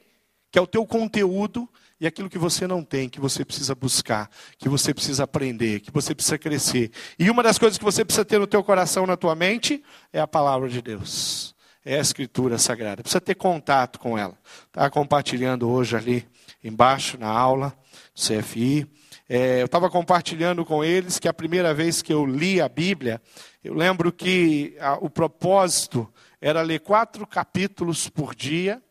que 0.50 0.58
é 0.58 0.62
o 0.62 0.66
teu 0.66 0.84
conteúdo, 0.84 1.70
e 2.00 2.08
aquilo 2.08 2.28
que 2.28 2.40
você 2.40 2.66
não 2.66 2.84
tem, 2.84 3.08
que 3.08 3.20
você 3.20 3.46
precisa 3.46 3.76
buscar, 3.76 4.28
que 4.58 4.68
você 4.68 4.92
precisa 4.92 5.26
aprender, 5.26 5.82
que 5.82 5.92
você 5.92 6.16
precisa 6.16 6.40
crescer. 6.40 6.90
E 7.20 7.30
uma 7.30 7.44
das 7.44 7.60
coisas 7.60 7.78
que 7.78 7.84
você 7.84 8.04
precisa 8.04 8.26
ter 8.26 8.40
no 8.40 8.48
teu 8.48 8.64
coração, 8.64 9.06
na 9.06 9.16
tua 9.16 9.36
mente, 9.36 9.84
é 10.12 10.20
a 10.20 10.26
palavra 10.26 10.68
de 10.68 10.82
Deus. 10.82 11.54
É 11.84 11.98
a 11.98 12.02
escritura 12.02 12.58
sagrada. 12.60 13.02
Precisa 13.02 13.20
ter 13.20 13.36
contato 13.36 14.00
com 14.00 14.18
ela. 14.18 14.38
Está 14.68 14.90
compartilhando 14.90 15.68
hoje 15.68 15.96
ali 15.96 16.28
embaixo 16.64 17.18
na 17.18 17.28
aula 17.28 17.76
do 18.14 18.22
CFI. 18.22 18.88
É, 19.28 19.62
eu 19.62 19.66
estava 19.66 19.90
compartilhando 19.90 20.64
com 20.64 20.84
eles 20.84 21.18
que 21.18 21.28
a 21.28 21.34
primeira 21.34 21.74
vez 21.74 22.02
que 22.02 22.14
eu 22.14 22.26
li 22.26 22.62
a 22.62 22.70
Bíblia, 22.70 23.20
eu 23.64 23.74
lembro 23.74 24.12
que 24.12 24.76
a, 24.80 24.94
o 24.96 25.10
propósito 25.10 26.12
era 26.40 26.62
ler 26.62 26.82
quatro 26.82 27.26
capítulos 27.26 28.10
por 28.10 28.36
dia, 28.36 28.82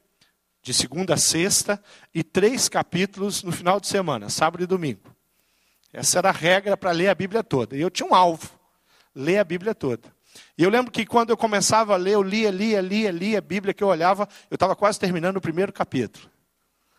de 0.62 0.74
segunda 0.74 1.14
a 1.14 1.16
sexta, 1.16 1.82
e 2.14 2.24
três 2.24 2.68
capítulos 2.68 3.42
no 3.42 3.52
final 3.52 3.78
de 3.78 3.86
semana, 3.86 4.28
sábado 4.28 4.64
e 4.64 4.66
domingo. 4.66 5.14
Essa 5.92 6.18
era 6.18 6.30
a 6.30 6.32
regra 6.32 6.76
para 6.76 6.90
ler 6.90 7.08
a 7.08 7.14
Bíblia 7.14 7.44
toda. 7.44 7.76
E 7.76 7.80
eu 7.80 7.90
tinha 7.90 8.08
um 8.08 8.14
alvo, 8.14 8.50
ler 9.14 9.38
a 9.38 9.44
Bíblia 9.44 9.74
toda. 9.74 10.12
E 10.56 10.62
eu 10.62 10.70
lembro 10.70 10.92
que 10.92 11.06
quando 11.06 11.30
eu 11.30 11.36
começava 11.36 11.94
a 11.94 11.96
ler, 11.96 12.14
eu 12.14 12.22
lia, 12.22 12.50
lia, 12.50 12.80
lia, 12.80 13.10
lia 13.10 13.38
a 13.38 13.42
Bíblia 13.42 13.72
que 13.72 13.82
eu 13.82 13.88
olhava, 13.88 14.28
eu 14.50 14.54
estava 14.54 14.76
quase 14.76 14.98
terminando 14.98 15.36
o 15.36 15.40
primeiro 15.40 15.72
capítulo. 15.72 16.30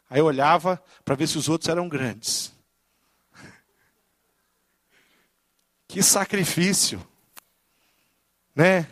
Aí 0.09 0.19
eu 0.19 0.25
olhava 0.25 0.81
para 1.05 1.15
ver 1.15 1.27
se 1.27 1.37
os 1.37 1.47
outros 1.47 1.69
eram 1.69 1.87
grandes. 1.87 2.53
Que 5.87 6.01
sacrifício, 6.01 7.05
né? 8.55 8.87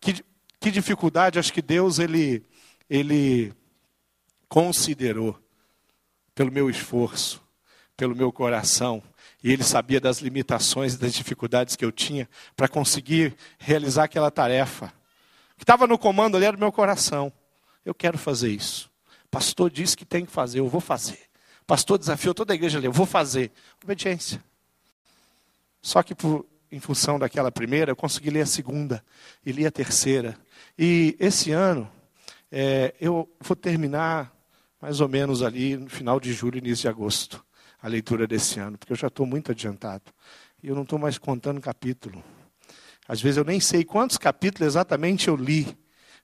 Que, 0.00 0.24
que 0.58 0.70
dificuldade, 0.70 1.38
acho 1.38 1.52
que 1.52 1.62
Deus 1.62 2.00
ele 2.00 2.44
ele 2.88 3.54
considerou 4.48 5.38
pelo 6.34 6.52
meu 6.52 6.68
esforço, 6.68 7.42
pelo 7.96 8.14
meu 8.14 8.32
coração, 8.32 9.02
e 9.44 9.52
ele 9.52 9.62
sabia 9.62 10.00
das 10.00 10.20
limitações 10.20 10.94
e 10.94 10.98
das 10.98 11.12
dificuldades 11.12 11.76
que 11.76 11.84
eu 11.84 11.92
tinha 11.92 12.26
para 12.56 12.66
conseguir 12.66 13.36
realizar 13.58 14.04
aquela 14.04 14.30
tarefa. 14.30 14.86
O 15.52 15.56
que 15.58 15.64
estava 15.64 15.86
no 15.86 15.98
comando 15.98 16.38
ali 16.38 16.46
era 16.46 16.56
o 16.56 16.58
meu 16.58 16.72
coração. 16.72 17.30
Eu 17.84 17.94
quero 17.94 18.16
fazer 18.16 18.50
isso. 18.50 18.90
Pastor 19.30 19.70
disse 19.70 19.94
que 19.94 20.06
tem 20.06 20.24
que 20.24 20.32
fazer, 20.32 20.60
eu 20.60 20.68
vou 20.68 20.80
fazer. 20.80 21.18
Pastor 21.66 21.98
desafiou 21.98 22.32
toda 22.32 22.54
a 22.54 22.56
igreja 22.56 22.78
ali, 22.78 22.86
eu 22.86 22.92
vou 22.92 23.04
fazer. 23.04 23.52
Obediência. 23.82 24.42
Só 25.82 26.02
que 26.02 26.14
por, 26.14 26.46
em 26.72 26.80
função 26.80 27.18
daquela 27.18 27.52
primeira, 27.52 27.92
eu 27.92 27.96
consegui 27.96 28.30
ler 28.30 28.40
a 28.40 28.46
segunda 28.46 29.04
e 29.44 29.52
li 29.52 29.66
a 29.66 29.70
terceira. 29.70 30.38
E 30.78 31.14
esse 31.20 31.50
ano, 31.50 31.90
é, 32.50 32.94
eu 32.98 33.30
vou 33.40 33.54
terminar 33.54 34.34
mais 34.80 35.02
ou 35.02 35.08
menos 35.08 35.42
ali 35.42 35.76
no 35.76 35.90
final 35.90 36.18
de 36.18 36.32
julho, 36.32 36.56
início 36.56 36.82
de 36.82 36.88
agosto 36.88 37.44
a 37.84 37.88
leitura 37.88 38.26
desse 38.26 38.58
ano, 38.58 38.78
porque 38.78 38.94
eu 38.94 38.96
já 38.96 39.08
estou 39.08 39.26
muito 39.26 39.52
adiantado. 39.52 40.04
E 40.62 40.68
eu 40.68 40.74
não 40.74 40.84
estou 40.84 40.98
mais 40.98 41.18
contando 41.18 41.60
capítulo. 41.60 42.24
Às 43.06 43.20
vezes 43.20 43.36
eu 43.36 43.44
nem 43.44 43.60
sei 43.60 43.84
quantos 43.84 44.16
capítulos 44.16 44.68
exatamente 44.68 45.28
eu 45.28 45.36
li 45.36 45.76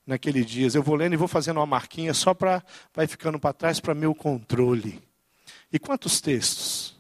naquele 0.07 0.43
dia. 0.43 0.67
Eu 0.73 0.83
vou 0.83 0.95
lendo 0.95 1.13
e 1.13 1.19
vou 1.19 1.29
fazendo 1.29 1.59
uma 1.59 1.67
marquinha 1.67 2.15
só 2.15 2.33
para 2.33 2.65
vai 2.95 3.07
ficando 3.07 3.39
para 3.39 3.53
trás 3.53 3.79
para 3.79 3.95
meu 3.95 4.15
controle. 4.15 5.03
E 5.71 5.79
quantos 5.79 6.19
textos 6.19 6.99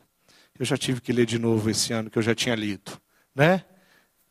eu 0.58 0.66
já 0.66 0.76
tive 0.76 1.00
que 1.00 1.10
ler 1.10 1.24
de 1.24 1.38
novo 1.38 1.70
esse 1.70 1.94
ano 1.94 2.10
que 2.10 2.18
eu 2.18 2.22
já 2.22 2.34
tinha 2.34 2.54
lido, 2.54 3.00
né? 3.34 3.64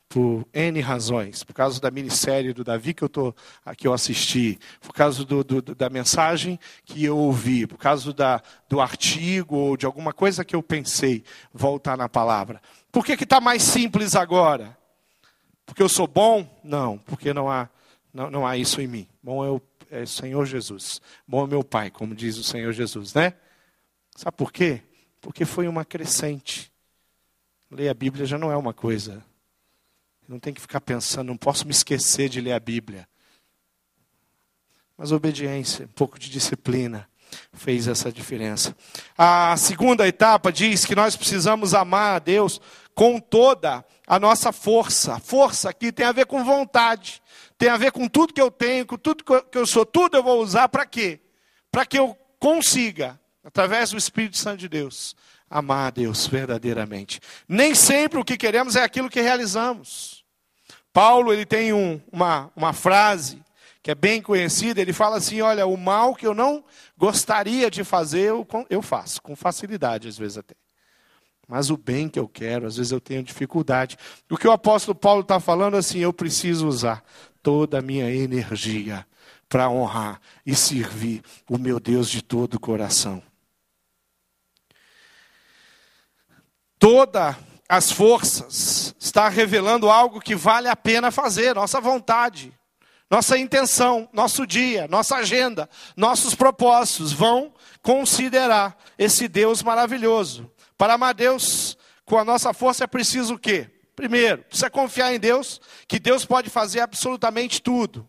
Por 0.10 0.48
N 0.52 0.82
razões, 0.82 1.44
por 1.44 1.54
causa 1.54 1.80
da 1.80 1.92
minissérie 1.92 2.52
do 2.52 2.64
Davi 2.64 2.96
que 2.96 3.04
eu, 3.04 3.08
tô, 3.08 3.34
que 3.78 3.88
eu 3.88 3.94
assisti, 3.94 4.60
por 4.82 4.92
causa 4.92 5.24
do, 5.24 5.44
do, 5.44 5.62
da 5.62 5.88
mensagem 5.88 6.60
que 6.84 7.06
eu 7.06 7.16
ouvi, 7.16 7.68
por 7.68 7.78
causa 7.78 8.12
da, 8.12 8.42
do 8.68 8.82
artigo 8.82 9.56
ou 9.56 9.78
de 9.78 9.86
alguma 9.86 10.12
coisa 10.12 10.44
que 10.44 10.56
eu 10.56 10.64
pensei 10.64 11.24
voltar 11.54 11.96
na 11.96 12.10
palavra. 12.10 12.60
Por 12.92 13.06
que 13.06 13.14
está 13.24 13.40
mais 13.40 13.62
simples 13.62 14.16
agora? 14.16 14.76
Porque 15.64 15.84
eu 15.84 15.88
sou 15.88 16.08
bom? 16.08 16.60
Não, 16.64 16.98
porque 16.98 17.32
não 17.32 17.48
há, 17.48 17.70
não, 18.12 18.32
não 18.32 18.48
há 18.48 18.58
isso 18.58 18.82
em 18.82 18.88
mim. 18.88 19.08
Bom 19.22 19.46
é 19.46 19.50
o 19.52 19.62
é 19.92 20.08
Senhor 20.08 20.44
Jesus. 20.46 21.00
Bom 21.28 21.44
é 21.44 21.48
meu 21.48 21.64
Pai, 21.64 21.92
como 21.92 22.16
diz 22.16 22.36
o 22.38 22.44
Senhor 22.44 22.74
Jesus, 22.74 23.14
né? 23.14 23.34
Sabe 24.16 24.36
por 24.36 24.52
quê? 24.52 24.82
Porque 25.22 25.46
foi 25.46 25.68
uma 25.68 25.86
crescente. 25.86 26.72
Ler 27.70 27.90
a 27.90 27.94
Bíblia 27.94 28.26
já 28.26 28.40
não 28.40 28.52
é 28.52 28.58
uma 28.58 28.74
coisa 28.74 29.24
não 30.30 30.40
tem 30.40 30.54
que 30.54 30.62
ficar 30.62 30.80
pensando, 30.80 31.30
não 31.30 31.38
posso 31.38 31.66
me 31.66 31.72
esquecer 31.72 32.30
de 32.30 32.40
ler 32.40 32.52
a 32.52 32.60
Bíblia. 32.60 33.10
Mas 34.96 35.12
obediência, 35.12 35.86
um 35.86 35.94
pouco 35.94 36.20
de 36.20 36.30
disciplina 36.30 37.10
fez 37.52 37.88
essa 37.88 38.12
diferença. 38.12 38.78
A 39.18 39.58
segunda 39.58 40.08
etapa 40.08 40.52
diz 40.52 40.86
que 40.86 40.94
nós 40.94 41.16
precisamos 41.16 41.74
amar 41.74 42.18
a 42.18 42.20
Deus 42.20 42.62
com 42.94 43.20
toda 43.20 43.84
a 44.06 44.20
nossa 44.20 44.52
força. 44.52 45.20
Força 45.20 45.70
aqui 45.70 45.92
tem 45.92 46.06
a 46.06 46.12
ver 46.12 46.28
com 46.28 46.44
vontade, 46.44 47.24
tem 47.58 47.70
a 47.70 47.78
ver 47.78 47.92
com 47.92 48.08
tudo 48.08 48.34
que 48.34 48.42
eu 48.42 48.52
tenho, 48.52 48.86
com 48.86 48.98
tudo 48.98 49.24
que 49.24 49.58
eu 49.58 49.66
sou, 49.66 49.84
tudo 49.84 50.16
eu 50.16 50.24
vou 50.24 50.42
usar 50.44 50.70
para 50.70 50.86
quê? 50.86 51.22
Para 51.72 51.88
que 51.88 51.98
eu 51.98 52.16
consiga, 52.40 53.20
através 53.44 53.90
do 53.90 53.98
Espírito 53.98 54.38
Santo 54.38 54.60
de 54.60 54.70
Deus, 54.70 55.16
amar 55.50 55.88
a 55.88 55.92
Deus 55.92 56.28
verdadeiramente. 56.28 57.20
Nem 57.48 57.74
sempre 57.74 58.20
o 58.20 58.26
que 58.26 58.38
queremos 58.38 58.76
é 58.76 58.84
aquilo 58.84 59.10
que 59.10 59.22
realizamos. 59.22 60.19
Paulo 60.92 61.32
ele 61.32 61.46
tem 61.46 61.74
um, 61.74 62.02
uma, 62.12 62.52
uma 62.56 62.74
frase 62.74 63.42
que 63.82 63.92
é 63.92 63.96
bem 63.96 64.22
conhecida, 64.22 64.82
ele 64.82 64.94
fala 64.94 65.18
assim: 65.18 65.42
olha, 65.42 65.66
o 65.66 65.78
mal 65.78 66.14
que 66.14 66.28
eu 66.28 66.34
não 66.34 66.64
gostaria 66.98 67.72
de 67.72 67.84
fazer, 67.84 68.30
eu, 68.30 68.48
eu 68.70 68.82
faço, 68.82 69.22
com 69.22 69.36
facilidade, 69.36 70.08
às 70.08 70.18
vezes 70.18 70.38
até. 70.38 70.56
Mas 71.48 71.72
o 71.72 71.78
bem 71.78 72.08
que 72.08 72.20
eu 72.20 72.28
quero, 72.28 72.68
às 72.68 72.78
vezes 72.78 72.92
eu 72.92 73.02
tenho 73.02 73.24
dificuldade. 73.24 73.98
O 74.30 74.38
que 74.38 74.48
o 74.48 74.52
apóstolo 74.52 74.94
Paulo 74.94 75.22
está 75.22 75.40
falando 75.40 75.78
assim, 75.78 75.98
eu 75.98 76.14
preciso 76.14 76.68
usar 76.68 77.04
toda 77.42 77.80
a 77.80 77.82
minha 77.82 78.12
energia 78.12 79.04
para 79.50 79.68
honrar 79.68 80.22
e 80.46 80.56
servir 80.56 81.24
o 81.50 81.58
meu 81.58 81.80
Deus 81.80 82.08
de 82.08 82.22
todo 82.22 82.54
o 82.54 82.60
coração. 82.60 83.24
Toda 86.78 87.36
as 87.68 87.92
forças, 87.92 88.89
está 89.00 89.30
revelando 89.30 89.90
algo 89.90 90.20
que 90.20 90.36
vale 90.36 90.68
a 90.68 90.76
pena 90.76 91.10
fazer, 91.10 91.56
nossa 91.56 91.80
vontade, 91.80 92.54
nossa 93.10 93.38
intenção, 93.38 94.08
nosso 94.12 94.46
dia, 94.46 94.88
nossa 94.88 95.16
agenda, 95.16 95.70
nossos 95.96 96.36
propósitos 96.36 97.14
vão 97.14 97.54
considerar 97.82 98.78
esse 98.98 99.28
Deus 99.28 99.64
maravilhoso. 99.64 100.52
Para 100.78 100.94
amar 100.94 101.14
Deus 101.14 101.78
com 102.06 102.18
a 102.18 102.26
nossa 102.26 102.54
força 102.54 102.84
é 102.84 102.88
preciso 102.88 103.36
o 103.36 103.40
quê? 103.40 103.70
Primeiro, 103.96 104.44
precisa 104.44 104.70
confiar 104.70 105.14
em 105.14 105.20
Deus, 105.20 105.60
que 105.88 106.00
Deus 106.00 106.26
pode 106.26 106.50
fazer 106.50 106.82
absolutamente 106.82 107.62
tudo. 107.62 108.08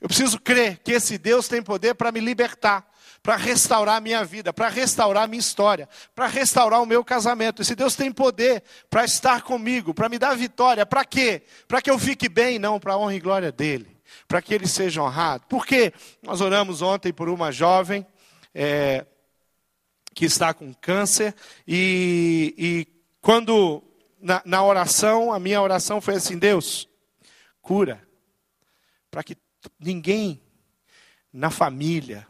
Eu 0.00 0.08
preciso 0.08 0.40
crer 0.40 0.78
que 0.78 0.92
esse 0.92 1.18
Deus 1.18 1.48
tem 1.48 1.62
poder 1.62 1.94
para 1.94 2.12
me 2.12 2.20
libertar 2.20 2.89
para 3.22 3.36
restaurar 3.36 3.96
a 3.96 4.00
minha 4.00 4.24
vida, 4.24 4.52
para 4.52 4.68
restaurar 4.68 5.24
a 5.24 5.26
minha 5.26 5.40
história, 5.40 5.88
para 6.14 6.26
restaurar 6.26 6.82
o 6.82 6.86
meu 6.86 7.04
casamento. 7.04 7.60
Esse 7.60 7.74
Deus 7.74 7.94
tem 7.94 8.10
poder 8.10 8.62
para 8.88 9.04
estar 9.04 9.42
comigo, 9.42 9.92
para 9.92 10.08
me 10.08 10.18
dar 10.18 10.36
vitória. 10.36 10.86
Para 10.86 11.04
quê? 11.04 11.42
Para 11.68 11.82
que 11.82 11.90
eu 11.90 11.98
fique 11.98 12.28
bem, 12.28 12.58
não, 12.58 12.80
para 12.80 12.94
a 12.94 12.98
honra 12.98 13.14
e 13.14 13.20
glória 13.20 13.52
dele. 13.52 13.98
Para 14.26 14.40
que 14.40 14.54
ele 14.54 14.66
seja 14.66 15.02
honrado. 15.02 15.44
Por 15.48 15.66
quê? 15.66 15.92
Nós 16.22 16.40
oramos 16.40 16.82
ontem 16.82 17.12
por 17.12 17.28
uma 17.28 17.52
jovem 17.52 18.06
é, 18.54 19.04
que 20.14 20.24
está 20.24 20.52
com 20.54 20.72
câncer 20.74 21.34
e, 21.66 22.54
e 22.58 22.86
quando 23.20 23.82
na, 24.20 24.42
na 24.44 24.64
oração, 24.64 25.32
a 25.32 25.38
minha 25.38 25.60
oração 25.60 26.00
foi 26.00 26.14
assim: 26.14 26.38
Deus, 26.38 26.88
cura, 27.62 28.06
para 29.10 29.22
que 29.22 29.36
ninguém 29.78 30.42
na 31.32 31.50
família, 31.50 32.26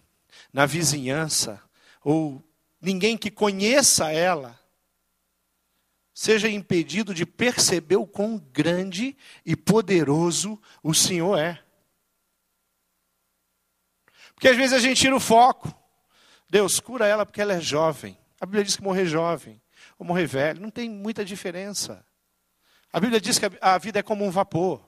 na 0.52 0.66
vizinhança, 0.66 1.62
ou 2.02 2.42
ninguém 2.80 3.16
que 3.16 3.30
conheça 3.30 4.10
ela, 4.10 4.58
seja 6.12 6.48
impedido 6.48 7.14
de 7.14 7.24
perceber 7.24 7.96
o 7.96 8.06
quão 8.06 8.38
grande 8.38 9.16
e 9.44 9.56
poderoso 9.56 10.60
o 10.82 10.92
Senhor 10.92 11.38
é. 11.38 11.62
Porque 14.34 14.48
às 14.48 14.56
vezes 14.56 14.72
a 14.72 14.78
gente 14.78 15.00
tira 15.00 15.14
o 15.14 15.20
foco. 15.20 15.74
Deus 16.48 16.80
cura 16.80 17.06
ela 17.06 17.24
porque 17.24 17.40
ela 17.40 17.54
é 17.54 17.60
jovem. 17.60 18.18
A 18.40 18.46
Bíblia 18.46 18.64
diz 18.64 18.76
que 18.76 18.82
morrer 18.82 19.06
jovem 19.06 19.60
ou 19.98 20.06
morrer 20.06 20.26
velho 20.26 20.60
não 20.60 20.70
tem 20.70 20.90
muita 20.90 21.24
diferença. 21.24 22.04
A 22.92 22.98
Bíblia 22.98 23.20
diz 23.20 23.38
que 23.38 23.46
a 23.60 23.78
vida 23.78 24.00
é 24.00 24.02
como 24.02 24.24
um 24.24 24.30
vapor. 24.30 24.82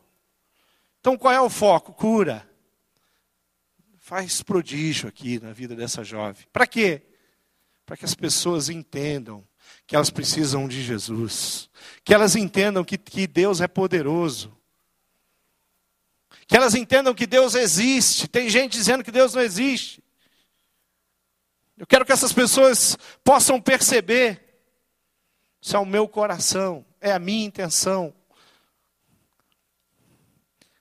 Então 1.01 1.17
qual 1.17 1.33
é 1.33 1.41
o 1.41 1.51
foco? 1.51 1.93
Cura 1.93 2.51
faz 4.03 4.43
prodígio 4.43 5.09
aqui 5.09 5.39
na 5.41 5.53
vida 5.53 5.77
dessa 5.77 6.03
jovem. 6.03 6.45
Para 6.53 6.67
quê? 6.67 7.03
Para 7.87 7.97
que 7.97 8.05
as 8.05 8.17
pessoas 8.17 8.69
entendam 8.69 9.47
que 9.87 9.95
elas 9.95 10.11
precisam 10.11 10.67
de 10.67 10.83
Jesus, 10.83 11.71
que 12.03 12.13
elas 12.13 12.35
entendam 12.35 12.85
que, 12.85 12.99
que 12.99 13.29
Deus 13.29 13.61
é 13.61 13.69
poderoso, 13.69 14.53
que 16.49 16.57
elas 16.57 16.75
entendam 16.75 17.15
que 17.15 17.29
Deus 17.29 17.55
existe. 17.55 18.27
Tem 18.27 18.51
gente 18.51 18.73
dizendo 18.73 19.05
que 19.05 19.13
Deus 19.13 19.35
não 19.35 19.43
existe. 19.43 20.03
Eu 21.79 21.87
quero 21.87 22.05
que 22.05 22.13
essas 22.13 22.33
pessoas 22.33 22.99
possam 23.23 23.61
perceber 23.61 24.61
se 25.61 25.77
é 25.77 25.79
o 25.79 25.87
meu 25.87 26.09
coração, 26.09 26.85
é 27.01 27.13
a 27.13 27.21
minha 27.21 27.47
intenção. 27.47 28.13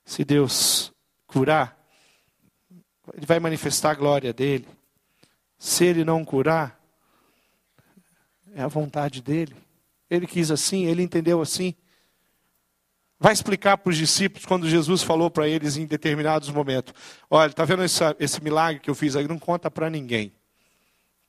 Se 0.03 0.25
Deus 0.25 0.91
curar, 1.27 1.80
ele 3.13 3.25
vai 3.25 3.39
manifestar 3.39 3.91
a 3.91 3.95
glória 3.95 4.33
dele. 4.33 4.67
Se 5.57 5.85
ele 5.85 6.03
não 6.03 6.25
curar, 6.25 6.79
é 8.53 8.61
a 8.61 8.67
vontade 8.67 9.21
dele. 9.21 9.55
Ele 10.09 10.27
quis 10.27 10.51
assim, 10.51 10.85
ele 10.85 11.03
entendeu 11.03 11.41
assim. 11.41 11.73
Vai 13.19 13.33
explicar 13.33 13.77
para 13.77 13.91
os 13.91 13.97
discípulos 13.97 14.47
quando 14.47 14.67
Jesus 14.67 15.03
falou 15.03 15.29
para 15.29 15.47
eles 15.47 15.77
em 15.77 15.85
determinados 15.85 16.49
momentos: 16.49 16.93
Olha, 17.29 17.51
está 17.51 17.63
vendo 17.63 17.83
esse, 17.83 18.41
milagre 18.41 18.81
que 18.81 18.89
eu 18.89 18.95
fiz 18.95 19.15
aí? 19.15 19.27
Não 19.27 19.37
conta 19.37 19.69
para 19.69 19.91
ninguém. 19.91 20.33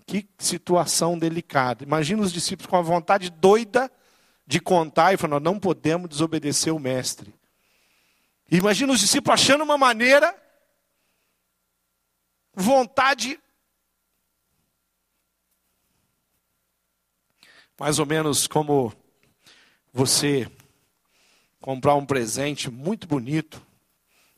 Que 0.06 0.26
situação 0.38 1.18
delicada. 1.18 1.84
Imagina 1.84 2.22
os 2.22 2.32
discípulos 2.32 2.66
com 2.66 2.76
a 2.76 2.82
vontade 2.82 3.30
doida 3.30 3.92
de 4.46 4.58
contar 4.58 5.12
e 5.12 5.18
falando: 5.18 5.44
Não 5.44 5.60
podemos 5.60 6.08
desobedecer 6.08 6.74
o 6.74 6.78
Mestre. 6.78 7.34
Imagina 8.50 8.92
os 8.92 9.00
discípulos 9.00 9.40
achando 9.40 9.62
uma 9.62 9.76
maneira, 9.76 10.34
vontade. 12.54 13.38
Mais 17.78 17.98
ou 17.98 18.06
menos 18.06 18.46
como 18.46 18.92
você 19.92 20.50
comprar 21.60 21.94
um 21.94 22.06
presente 22.06 22.70
muito 22.70 23.06
bonito, 23.06 23.64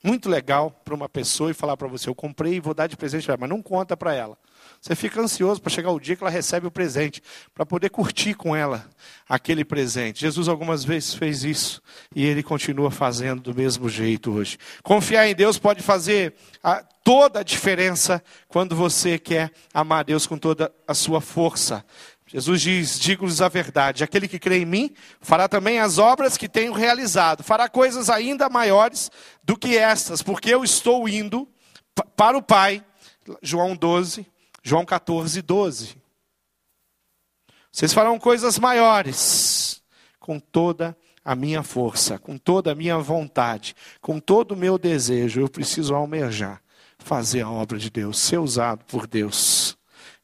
muito 0.05 0.29
legal 0.29 0.71
para 0.85 0.95
uma 0.95 1.09
pessoa 1.09 1.51
e 1.51 1.55
falar 1.55 1.77
para 1.79 1.89
você: 1.89 2.09
Eu 2.09 2.15
comprei 2.15 2.55
e 2.55 2.61
vou 2.61 2.75
dar 2.75 2.87
de 2.87 2.97
presente 2.97 3.25
para 3.25 3.33
ela, 3.33 3.41
mas 3.41 3.51
não 3.51 3.63
conta 3.63 3.97
para 3.97 4.15
ela. 4.15 4.37
Você 4.81 4.95
fica 4.95 5.21
ansioso 5.21 5.63
para 5.63 5.73
chegar 5.73 5.91
o 5.91 5.99
dia 5.99 6.15
que 6.15 6.23
ela 6.23 6.31
recebe 6.31 6.67
o 6.67 6.71
presente, 6.71 7.23
para 7.55 7.65
poder 7.65 7.89
curtir 7.89 8.35
com 8.35 8.55
ela 8.55 8.87
aquele 9.27 9.65
presente. 9.65 10.21
Jesus 10.21 10.47
algumas 10.47 10.85
vezes 10.85 11.15
fez 11.15 11.43
isso 11.43 11.83
e 12.15 12.25
ele 12.25 12.43
continua 12.43 12.91
fazendo 12.91 13.41
do 13.41 13.55
mesmo 13.55 13.89
jeito 13.89 14.31
hoje. 14.31 14.59
Confiar 14.83 15.27
em 15.27 15.35
Deus 15.35 15.59
pode 15.59 15.83
fazer 15.83 16.35
a, 16.63 16.85
toda 17.03 17.41
a 17.41 17.43
diferença 17.43 18.23
quando 18.47 18.77
você 18.77 19.19
quer 19.19 19.51
amar 19.73 20.05
Deus 20.05 20.27
com 20.27 20.37
toda 20.37 20.71
a 20.87 20.93
sua 20.93 21.21
força. 21.21 21.83
Jesus 22.27 22.61
diz: 22.63 22.99
Digo-lhes 22.99 23.41
a 23.41 23.49
verdade, 23.49 24.03
aquele 24.03 24.27
que 24.27 24.39
crê 24.39 24.59
em 24.59 24.65
mim 24.65 24.95
fará 25.21 25.49
também 25.49 25.79
as 25.79 25.99
obras 25.99 26.37
que 26.37 26.49
tenho 26.49 26.73
realizado, 26.73 27.43
fará 27.43 27.69
coisas 27.69 28.09
ainda 28.09 28.49
maiores 28.49 29.11
do 29.43 29.57
que 29.57 29.77
estas, 29.77 30.23
porque 30.23 30.53
eu 30.53 30.65
estou 30.65 31.09
indo 31.09 31.49
para 32.17 32.37
o 32.37 32.43
Pai. 32.43 32.85
João 33.43 33.75
12, 33.75 34.27
João 34.63 34.85
14, 34.85 35.41
12. 35.43 35.97
Vocês 37.71 37.93
farão 37.93 38.19
coisas 38.19 38.59
maiores, 38.59 39.83
com 40.21 40.39
toda 40.39 40.97
a 41.25 41.35
minha 41.35 41.63
força, 41.63 42.19
com 42.19 42.37
toda 42.37 42.73
a 42.73 42.75
minha 42.75 42.99
vontade, 42.99 43.75
com 44.01 44.21
todo 44.21 44.53
o 44.53 44.57
meu 44.57 44.79
desejo. 44.79 45.41
Eu 45.41 45.49
preciso 45.49 45.95
almejar, 45.95 46.63
fazer 46.99 47.41
a 47.41 47.51
obra 47.51 47.79
de 47.79 47.91
Deus, 47.91 48.19
ser 48.19 48.39
usado 48.39 48.85
por 48.85 49.07
Deus. 49.07 49.77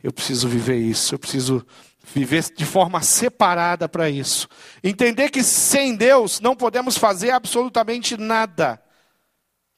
Eu 0.02 0.12
preciso 0.12 0.48
viver 0.48 0.78
isso, 0.78 1.14
eu 1.14 1.18
preciso 1.18 1.66
viver 2.02 2.44
de 2.54 2.64
forma 2.64 3.02
separada 3.02 3.88
para 3.88 4.08
isso. 4.08 4.48
Entender 4.82 5.30
que 5.30 5.42
sem 5.42 5.94
Deus 5.94 6.40
não 6.40 6.56
podemos 6.56 6.96
fazer 6.96 7.30
absolutamente 7.30 8.16
nada 8.16 8.82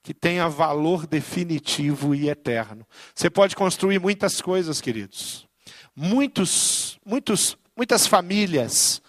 que 0.02 0.12
tenha 0.12 0.48
valor 0.48 1.06
definitivo 1.06 2.14
e 2.14 2.28
eterno. 2.28 2.86
Você 3.14 3.30
pode 3.30 3.54
construir 3.54 4.00
muitas 4.00 4.40
coisas, 4.40 4.80
queridos. 4.80 5.46
Muitos, 5.94 6.98
muitos, 7.04 7.56
muitas 7.76 8.06
famílias 8.06 9.00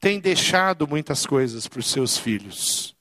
têm 0.00 0.20
deixado 0.20 0.86
muitas 0.86 1.26
coisas 1.26 1.66
para 1.66 1.80
os 1.80 1.90
seus 1.90 2.16
filhos. 2.16 2.94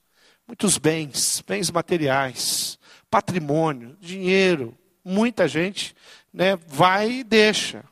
Muitos 0.48 0.78
bens, 0.78 1.44
bens 1.46 1.70
materiais, 1.70 2.80
patrimônio, 3.10 3.96
dinheiro. 4.00 4.76
Muita 5.06 5.48
gente 5.48 5.94
né, 6.34 6.58
vai 6.68 7.20
e 7.20 7.24
deixa 7.24 7.84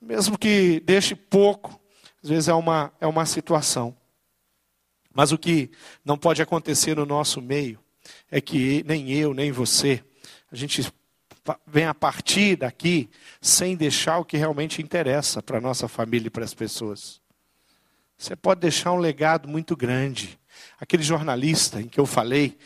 mesmo 0.00 0.38
que 0.38 0.80
deixe 0.80 1.14
pouco, 1.14 1.80
às 2.22 2.28
vezes 2.28 2.48
é 2.48 2.54
uma, 2.54 2.92
é 3.00 3.06
uma 3.06 3.26
situação. 3.26 3.96
Mas 5.14 5.32
o 5.32 5.38
que 5.38 5.70
não 6.04 6.18
pode 6.18 6.42
acontecer 6.42 6.96
no 6.96 7.06
nosso 7.06 7.40
meio 7.40 7.80
é 8.30 8.40
que 8.40 8.84
nem 8.86 9.10
eu, 9.12 9.32
nem 9.32 9.50
você, 9.50 10.02
a 10.50 10.56
gente 10.56 10.86
vem 11.66 11.86
a 11.86 11.94
partir 11.94 12.56
daqui 12.56 13.08
sem 13.40 13.76
deixar 13.76 14.18
o 14.18 14.24
que 14.24 14.36
realmente 14.36 14.82
interessa 14.82 15.42
para 15.42 15.58
a 15.58 15.60
nossa 15.60 15.88
família 15.88 16.26
e 16.26 16.30
para 16.30 16.44
as 16.44 16.54
pessoas. 16.54 17.20
Você 18.18 18.34
pode 18.34 18.60
deixar 18.60 18.92
um 18.92 18.98
legado 18.98 19.48
muito 19.48 19.76
grande. 19.76 20.38
Aquele 20.80 21.02
jornalista 21.02 21.80
em 21.80 21.88
que 21.88 22.00
eu 22.00 22.06
falei, 22.06 22.56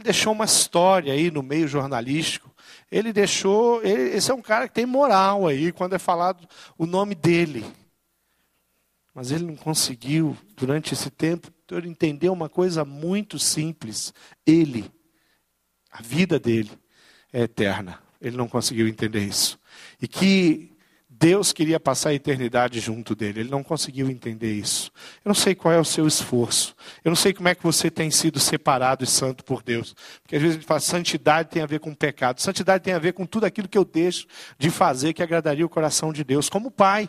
ele 0.00 0.04
deixou 0.04 0.32
uma 0.32 0.44
história 0.44 1.12
aí 1.12 1.30
no 1.30 1.42
meio 1.42 1.68
jornalístico 1.68 2.50
ele 2.90 3.12
deixou. 3.12 3.82
Ele, 3.84 4.16
esse 4.16 4.30
é 4.30 4.34
um 4.34 4.42
cara 4.42 4.66
que 4.66 4.74
tem 4.74 4.84
moral 4.84 5.46
aí, 5.46 5.70
quando 5.70 5.94
é 5.94 5.98
falado 5.98 6.46
o 6.76 6.86
nome 6.86 7.14
dele. 7.14 7.64
Mas 9.14 9.30
ele 9.30 9.44
não 9.44 9.56
conseguiu, 9.56 10.36
durante 10.56 10.94
esse 10.94 11.10
tempo, 11.10 11.52
entender 11.84 12.28
uma 12.28 12.48
coisa 12.48 12.84
muito 12.84 13.38
simples. 13.38 14.12
Ele, 14.46 14.90
a 15.90 16.02
vida 16.02 16.38
dele, 16.38 16.70
é 17.32 17.42
eterna. 17.42 18.00
Ele 18.20 18.36
não 18.36 18.48
conseguiu 18.48 18.88
entender 18.88 19.20
isso. 19.20 19.58
E 20.00 20.08
que 20.08 20.72
Deus 21.20 21.52
queria 21.52 21.78
passar 21.78 22.08
a 22.08 22.14
eternidade 22.14 22.80
junto 22.80 23.14
dele. 23.14 23.40
Ele 23.40 23.50
não 23.50 23.62
conseguiu 23.62 24.08
entender 24.08 24.54
isso. 24.54 24.90
Eu 25.22 25.28
não 25.28 25.34
sei 25.34 25.54
qual 25.54 25.74
é 25.74 25.78
o 25.78 25.84
seu 25.84 26.06
esforço. 26.06 26.74
Eu 27.04 27.10
não 27.10 27.16
sei 27.16 27.34
como 27.34 27.46
é 27.46 27.54
que 27.54 27.62
você 27.62 27.90
tem 27.90 28.10
sido 28.10 28.40
separado 28.40 29.04
e 29.04 29.06
santo 29.06 29.44
por 29.44 29.62
Deus. 29.62 29.94
Porque 30.22 30.36
às 30.36 30.40
vezes 30.40 30.56
a 30.56 30.60
gente 30.60 30.66
fala, 30.66 30.80
santidade 30.80 31.50
tem 31.50 31.62
a 31.62 31.66
ver 31.66 31.78
com 31.78 31.94
pecado. 31.94 32.40
Santidade 32.40 32.82
tem 32.82 32.94
a 32.94 32.98
ver 32.98 33.12
com 33.12 33.26
tudo 33.26 33.44
aquilo 33.44 33.68
que 33.68 33.76
eu 33.76 33.84
deixo 33.84 34.26
de 34.58 34.70
fazer 34.70 35.12
que 35.12 35.22
agradaria 35.22 35.66
o 35.66 35.68
coração 35.68 36.10
de 36.10 36.24
Deus, 36.24 36.48
como 36.48 36.70
pai. 36.70 37.06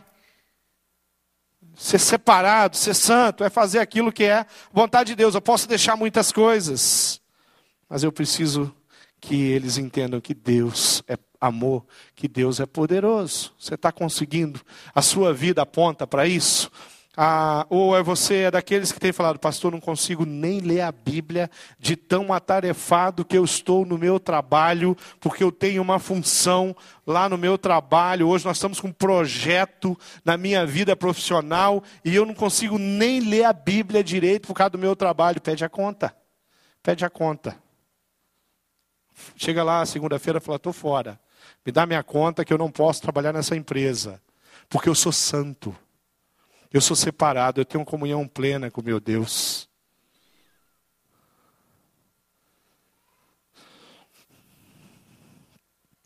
Ser 1.74 2.00
separado, 2.00 2.76
ser 2.76 2.93
santo, 2.93 3.45
é 3.45 3.50
fazer 3.50 3.80
aquilo 3.80 4.12
que 4.12 4.26
é 4.26 4.45
vontade 4.74 5.12
de 5.12 5.15
Deus. 5.15 5.36
Eu 5.36 5.41
posso 5.41 5.69
deixar 5.69 5.95
muitas 5.95 6.34
coisas, 6.34 7.21
mas 7.88 8.04
eu 8.04 8.12
preciso 8.12 8.76
que 9.21 9.36
eles 9.36 9.78
entendam 9.78 10.19
que 10.19 10.34
Deus 10.34 11.02
é 11.08 11.15
amor, 11.41 11.84
que 12.15 12.27
Deus 12.27 12.60
é 12.60 12.67
poderoso. 12.67 13.51
Você 13.60 13.73
está 13.73 13.91
conseguindo? 13.91 14.62
A 14.93 15.01
sua 15.01 15.34
vida 15.34 15.63
aponta 15.63 16.06
para 16.06 16.27
isso? 16.27 16.71
Ah, 17.17 17.65
ou 17.69 17.97
é 17.97 18.01
você 18.01 18.43
é 18.43 18.51
daqueles 18.51 18.89
que 18.91 18.99
tem 18.99 19.12
falado, 19.12 19.38
pastor, 19.38 19.69
não 19.69 19.82
consigo 19.82 20.25
nem 20.25 20.62
ler 20.62 20.80
a 20.80 20.93
Bíblia 20.93 21.51
de 21.77 21.97
tão 21.97 22.32
atarefado 22.32 23.25
que 23.25 23.38
eu 23.38 23.43
estou 23.43 23.86
no 23.86 23.97
meu 23.97 24.17
trabalho, 24.17 24.95
porque 25.19 25.43
eu 25.43 25.51
tenho 25.51 25.82
uma 25.82 25.99
função 25.99 26.73
lá 27.06 27.27
no 27.27 27.38
meu 27.38 27.58
trabalho. 27.58 28.30
Hoje 28.30 28.45
nós 28.45 28.56
estamos 28.56 28.80
com 28.80 28.88
um 28.88 28.93
projeto 28.93 29.97
na 30.23 30.38
minha 30.38 30.65
vida 30.65 30.95
profissional 30.95 31.84
e 32.06 32.15
eu 32.15 32.25
não 32.25 32.34
consigo 32.34 32.77
nem 32.77 33.19
ler 33.19 33.43
a 33.43 33.51
Bíblia 33.51 34.01
direito 34.01 34.47
por 34.47 34.54
causa 34.54 34.69
do 34.69 34.77
meu 34.77 34.95
trabalho. 34.95 35.41
Pede 35.41 35.65
a 35.65 35.69
conta. 35.69 36.15
Pede 36.82 37.04
a 37.04 37.10
conta. 37.10 37.58
Chega 39.36 39.63
lá 39.63 39.86
segunda-feira 39.86 40.39
e 40.39 40.41
fala: 40.41 40.56
estou 40.56 40.71
fora. 40.71 41.19
Me 41.65 41.71
dá 41.71 41.86
minha 41.86 42.04
conta 42.04 42.43
que 42.43 42.54
eu 42.54 42.58
não 42.58 42.71
posso 42.71 43.01
trabalhar 43.01 43.34
nessa 43.34 43.56
empresa, 43.56 44.21
porque 44.69 44.89
eu 44.89 44.95
sou 44.95 45.12
santo. 45.12 45.75
Eu 46.73 46.82
sou 46.82 46.95
separado, 46.95 47.60
eu 47.60 47.65
tenho 47.65 47.84
comunhão 47.84 48.27
plena 48.27 48.71
com 48.71 48.82
meu 48.82 48.99
Deus. 48.99 49.69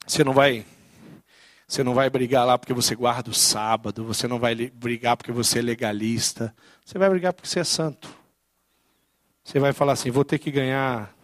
Você 0.05 0.23
não 0.23 0.33
vai 0.33 0.65
você 1.67 1.83
não 1.83 1.95
vai 1.95 2.09
brigar 2.09 2.45
lá 2.45 2.57
porque 2.59 2.73
você 2.73 2.95
guarda 2.95 3.31
o 3.31 3.33
sábado, 3.33 4.03
você 4.03 4.27
não 4.27 4.37
vai 4.37 4.55
brigar 4.55 5.17
porque 5.17 5.31
você 5.31 5.59
é 5.59 5.61
legalista. 5.63 6.55
Você 6.85 6.97
vai 6.99 7.09
brigar 7.09 7.33
porque 7.33 7.47
você 7.47 7.61
é 7.61 7.63
santo. 7.63 8.07
Você 9.43 9.59
vai 9.59 9.73
falar 9.73 9.93
assim: 9.93 10.11
vou 10.11 10.23
ter 10.23 10.37
que 10.37 10.51
ganhar 10.51 11.14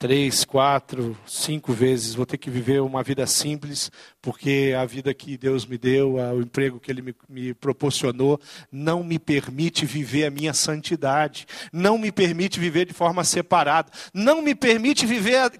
três, 0.00 0.46
quatro, 0.46 1.14
cinco 1.26 1.74
vezes. 1.74 2.14
Vou 2.14 2.24
ter 2.24 2.38
que 2.38 2.48
viver 2.48 2.80
uma 2.80 3.02
vida 3.02 3.26
simples, 3.26 3.92
porque 4.22 4.74
a 4.76 4.86
vida 4.86 5.12
que 5.12 5.36
Deus 5.36 5.66
me 5.66 5.76
deu, 5.76 6.14
o 6.14 6.40
emprego 6.40 6.80
que 6.80 6.90
Ele 6.90 7.02
me, 7.02 7.14
me, 7.28 7.52
proporcionou, 7.52 8.40
não 8.72 9.04
me 9.04 9.18
permite 9.18 9.84
viver 9.84 10.24
a 10.24 10.30
minha 10.30 10.54
santidade, 10.54 11.46
não 11.70 11.98
me 11.98 12.10
permite 12.10 12.58
viver 12.58 12.86
de 12.86 12.94
forma 12.94 13.22
separada, 13.24 13.92
não 14.14 14.40
me 14.40 14.54
permite 14.54 15.04
viver, 15.04 15.36
a, 15.36 15.50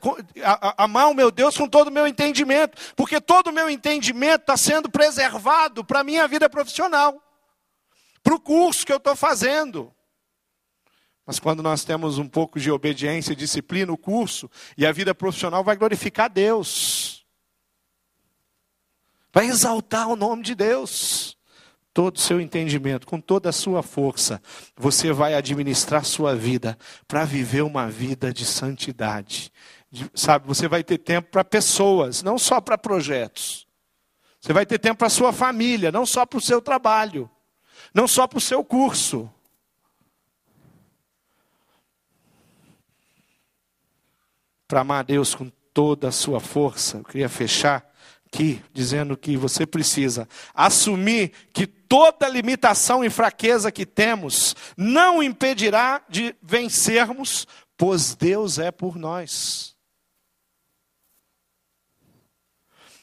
a, 0.42 0.68
a, 0.68 0.84
amar 0.84 1.10
o 1.10 1.14
meu 1.14 1.30
Deus 1.30 1.54
com 1.54 1.68
todo 1.68 1.88
o 1.88 1.92
meu 1.92 2.06
entendimento, 2.06 2.78
porque 2.96 3.20
todo 3.20 3.48
o 3.48 3.52
meu 3.52 3.68
entendimento 3.68 4.40
está 4.40 4.56
sendo 4.56 4.90
preservado 4.90 5.84
para 5.84 6.00
a 6.00 6.04
minha 6.04 6.26
vida 6.26 6.48
profissional, 6.48 7.22
para 8.22 8.34
o 8.34 8.40
curso 8.40 8.86
que 8.86 8.92
eu 8.92 8.96
estou 8.96 9.14
fazendo 9.14 9.92
mas 11.30 11.38
quando 11.38 11.62
nós 11.62 11.84
temos 11.84 12.18
um 12.18 12.26
pouco 12.26 12.58
de 12.58 12.72
obediência, 12.72 13.36
disciplina, 13.36 13.92
o 13.92 13.96
curso 13.96 14.50
e 14.76 14.84
a 14.84 14.90
vida 14.90 15.14
profissional 15.14 15.62
vai 15.62 15.76
glorificar 15.76 16.28
Deus. 16.28 17.24
Vai 19.32 19.46
exaltar 19.46 20.08
o 20.08 20.16
nome 20.16 20.42
de 20.42 20.56
Deus. 20.56 21.38
Todo 21.94 22.16
o 22.16 22.20
seu 22.20 22.40
entendimento, 22.40 23.06
com 23.06 23.20
toda 23.20 23.48
a 23.48 23.52
sua 23.52 23.80
força, 23.80 24.42
você 24.76 25.12
vai 25.12 25.34
administrar 25.34 26.04
sua 26.04 26.34
vida 26.34 26.76
para 27.06 27.24
viver 27.24 27.62
uma 27.62 27.88
vida 27.88 28.34
de 28.34 28.44
santidade. 28.44 29.52
De, 29.88 30.10
sabe, 30.12 30.48
você 30.48 30.66
vai 30.66 30.82
ter 30.82 30.98
tempo 30.98 31.30
para 31.30 31.44
pessoas, 31.44 32.24
não 32.24 32.40
só 32.40 32.60
para 32.60 32.76
projetos. 32.76 33.68
Você 34.40 34.52
vai 34.52 34.66
ter 34.66 34.80
tempo 34.80 34.98
para 34.98 35.08
sua 35.08 35.32
família, 35.32 35.92
não 35.92 36.04
só 36.04 36.26
para 36.26 36.38
o 36.38 36.42
seu 36.42 36.60
trabalho, 36.60 37.30
não 37.94 38.08
só 38.08 38.26
para 38.26 38.38
o 38.38 38.40
seu 38.40 38.64
curso. 38.64 39.32
Para 44.70 44.82
amar 44.82 45.00
a 45.00 45.02
Deus 45.02 45.34
com 45.34 45.50
toda 45.74 46.06
a 46.06 46.12
sua 46.12 46.38
força. 46.38 46.98
Eu 46.98 47.04
queria 47.04 47.28
fechar 47.28 47.84
aqui 48.24 48.62
dizendo 48.72 49.16
que 49.16 49.36
você 49.36 49.66
precisa 49.66 50.28
assumir 50.54 51.32
que 51.52 51.66
toda 51.66 52.28
limitação 52.28 53.04
e 53.04 53.10
fraqueza 53.10 53.72
que 53.72 53.84
temos 53.84 54.54
não 54.76 55.20
impedirá 55.20 56.00
de 56.08 56.36
vencermos, 56.40 57.48
pois 57.76 58.14
Deus 58.14 58.60
é 58.60 58.70
por 58.70 58.94
nós. 58.94 59.74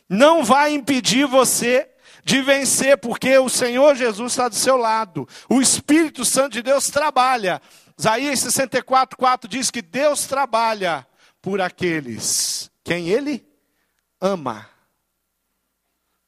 Não 0.08 0.46
vai 0.46 0.74
impedir 0.74 1.28
você 1.28 1.90
de 2.24 2.42
vencer, 2.42 2.98
porque 2.98 3.38
o 3.40 3.50
Senhor 3.50 3.94
Jesus 3.94 4.32
está 4.32 4.48
do 4.48 4.56
seu 4.56 4.78
lado. 4.78 5.28
O 5.50 5.62
Espírito 5.62 6.24
Santo 6.24 6.54
de 6.54 6.62
Deus 6.62 6.88
trabalha. 6.88 7.62
Isaías 8.00 8.40
64, 8.40 9.18
4 9.18 9.50
diz 9.50 9.70
que 9.70 9.82
Deus 9.82 10.28
trabalha 10.28 11.06
por 11.48 11.62
aqueles 11.62 12.70
quem 12.84 13.08
Ele 13.08 13.42
ama. 14.20 14.70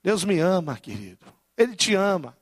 Deus 0.02 0.24
me 0.24 0.40
ama, 0.40 0.80
querido. 0.80 1.26
Ele 1.58 1.76
te 1.76 1.94
ama. 1.94 2.38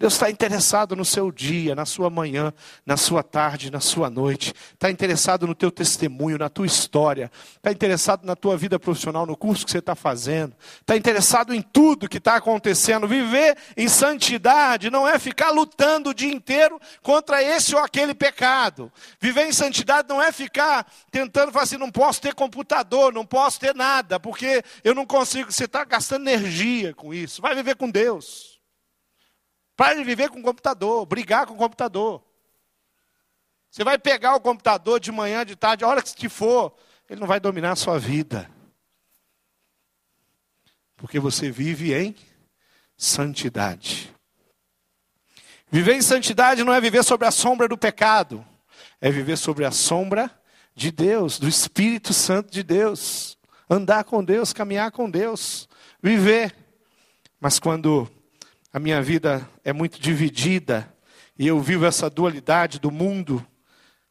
Deus 0.00 0.14
está 0.14 0.30
interessado 0.30 0.96
no 0.96 1.04
seu 1.04 1.30
dia, 1.30 1.74
na 1.74 1.84
sua 1.84 2.08
manhã, 2.08 2.54
na 2.86 2.96
sua 2.96 3.22
tarde, 3.22 3.70
na 3.70 3.80
sua 3.80 4.08
noite. 4.08 4.54
Está 4.72 4.90
interessado 4.90 5.46
no 5.46 5.54
teu 5.54 5.70
testemunho, 5.70 6.38
na 6.38 6.48
tua 6.48 6.64
história. 6.64 7.30
Está 7.54 7.70
interessado 7.70 8.24
na 8.24 8.34
tua 8.34 8.56
vida 8.56 8.78
profissional, 8.78 9.26
no 9.26 9.36
curso 9.36 9.62
que 9.62 9.70
você 9.70 9.76
está 9.76 9.94
fazendo. 9.94 10.56
Está 10.80 10.96
interessado 10.96 11.52
em 11.52 11.60
tudo 11.60 12.08
que 12.08 12.16
está 12.16 12.36
acontecendo. 12.36 13.06
Viver 13.06 13.58
em 13.76 13.88
santidade 13.88 14.88
não 14.88 15.06
é 15.06 15.18
ficar 15.18 15.50
lutando 15.50 16.08
o 16.08 16.14
dia 16.14 16.32
inteiro 16.32 16.80
contra 17.02 17.42
esse 17.42 17.74
ou 17.74 17.82
aquele 17.82 18.14
pecado. 18.14 18.90
Viver 19.20 19.48
em 19.48 19.52
santidade 19.52 20.08
não 20.08 20.22
é 20.22 20.32
ficar 20.32 20.90
tentando 21.10 21.52
fazer, 21.52 21.74
assim, 21.74 21.76
não 21.76 21.90
posso 21.90 22.22
ter 22.22 22.32
computador, 22.32 23.12
não 23.12 23.26
posso 23.26 23.60
ter 23.60 23.74
nada, 23.74 24.18
porque 24.18 24.64
eu 24.82 24.94
não 24.94 25.04
consigo. 25.04 25.52
Você 25.52 25.66
está 25.66 25.84
gastando 25.84 26.26
energia 26.26 26.94
com 26.94 27.12
isso. 27.12 27.42
Vai 27.42 27.54
viver 27.54 27.76
com 27.76 27.90
Deus. 27.90 28.49
Para 29.80 29.94
de 29.94 30.04
viver 30.04 30.28
com 30.28 30.38
o 30.40 30.42
computador, 30.42 31.06
brigar 31.06 31.46
com 31.46 31.54
o 31.54 31.56
computador. 31.56 32.22
Você 33.70 33.82
vai 33.82 33.98
pegar 33.98 34.34
o 34.34 34.40
computador 34.40 35.00
de 35.00 35.10
manhã, 35.10 35.42
de 35.42 35.56
tarde, 35.56 35.84
a 35.84 35.88
hora 35.88 36.02
que 36.02 36.28
for, 36.28 36.76
ele 37.08 37.18
não 37.18 37.26
vai 37.26 37.40
dominar 37.40 37.72
a 37.72 37.76
sua 37.76 37.98
vida. 37.98 38.50
Porque 40.98 41.18
você 41.18 41.50
vive 41.50 41.94
em 41.94 42.14
santidade. 42.94 44.14
Viver 45.70 45.94
em 45.94 46.02
santidade 46.02 46.62
não 46.62 46.74
é 46.74 46.80
viver 46.82 47.02
sobre 47.02 47.26
a 47.26 47.30
sombra 47.30 47.66
do 47.66 47.78
pecado, 47.78 48.46
é 49.00 49.10
viver 49.10 49.38
sobre 49.38 49.64
a 49.64 49.70
sombra 49.70 50.30
de 50.74 50.92
Deus, 50.92 51.38
do 51.38 51.48
Espírito 51.48 52.12
Santo 52.12 52.52
de 52.52 52.62
Deus. 52.62 53.38
Andar 53.70 54.04
com 54.04 54.22
Deus, 54.22 54.52
caminhar 54.52 54.90
com 54.90 55.10
Deus, 55.10 55.66
viver. 56.02 56.54
Mas 57.40 57.58
quando 57.58 58.06
a 58.72 58.78
minha 58.78 59.02
vida 59.02 59.48
é 59.64 59.72
muito 59.72 60.00
dividida 60.00 60.92
e 61.38 61.46
eu 61.46 61.58
vivo 61.60 61.84
essa 61.84 62.08
dualidade 62.08 62.78
do 62.78 62.90
mundo 62.90 63.44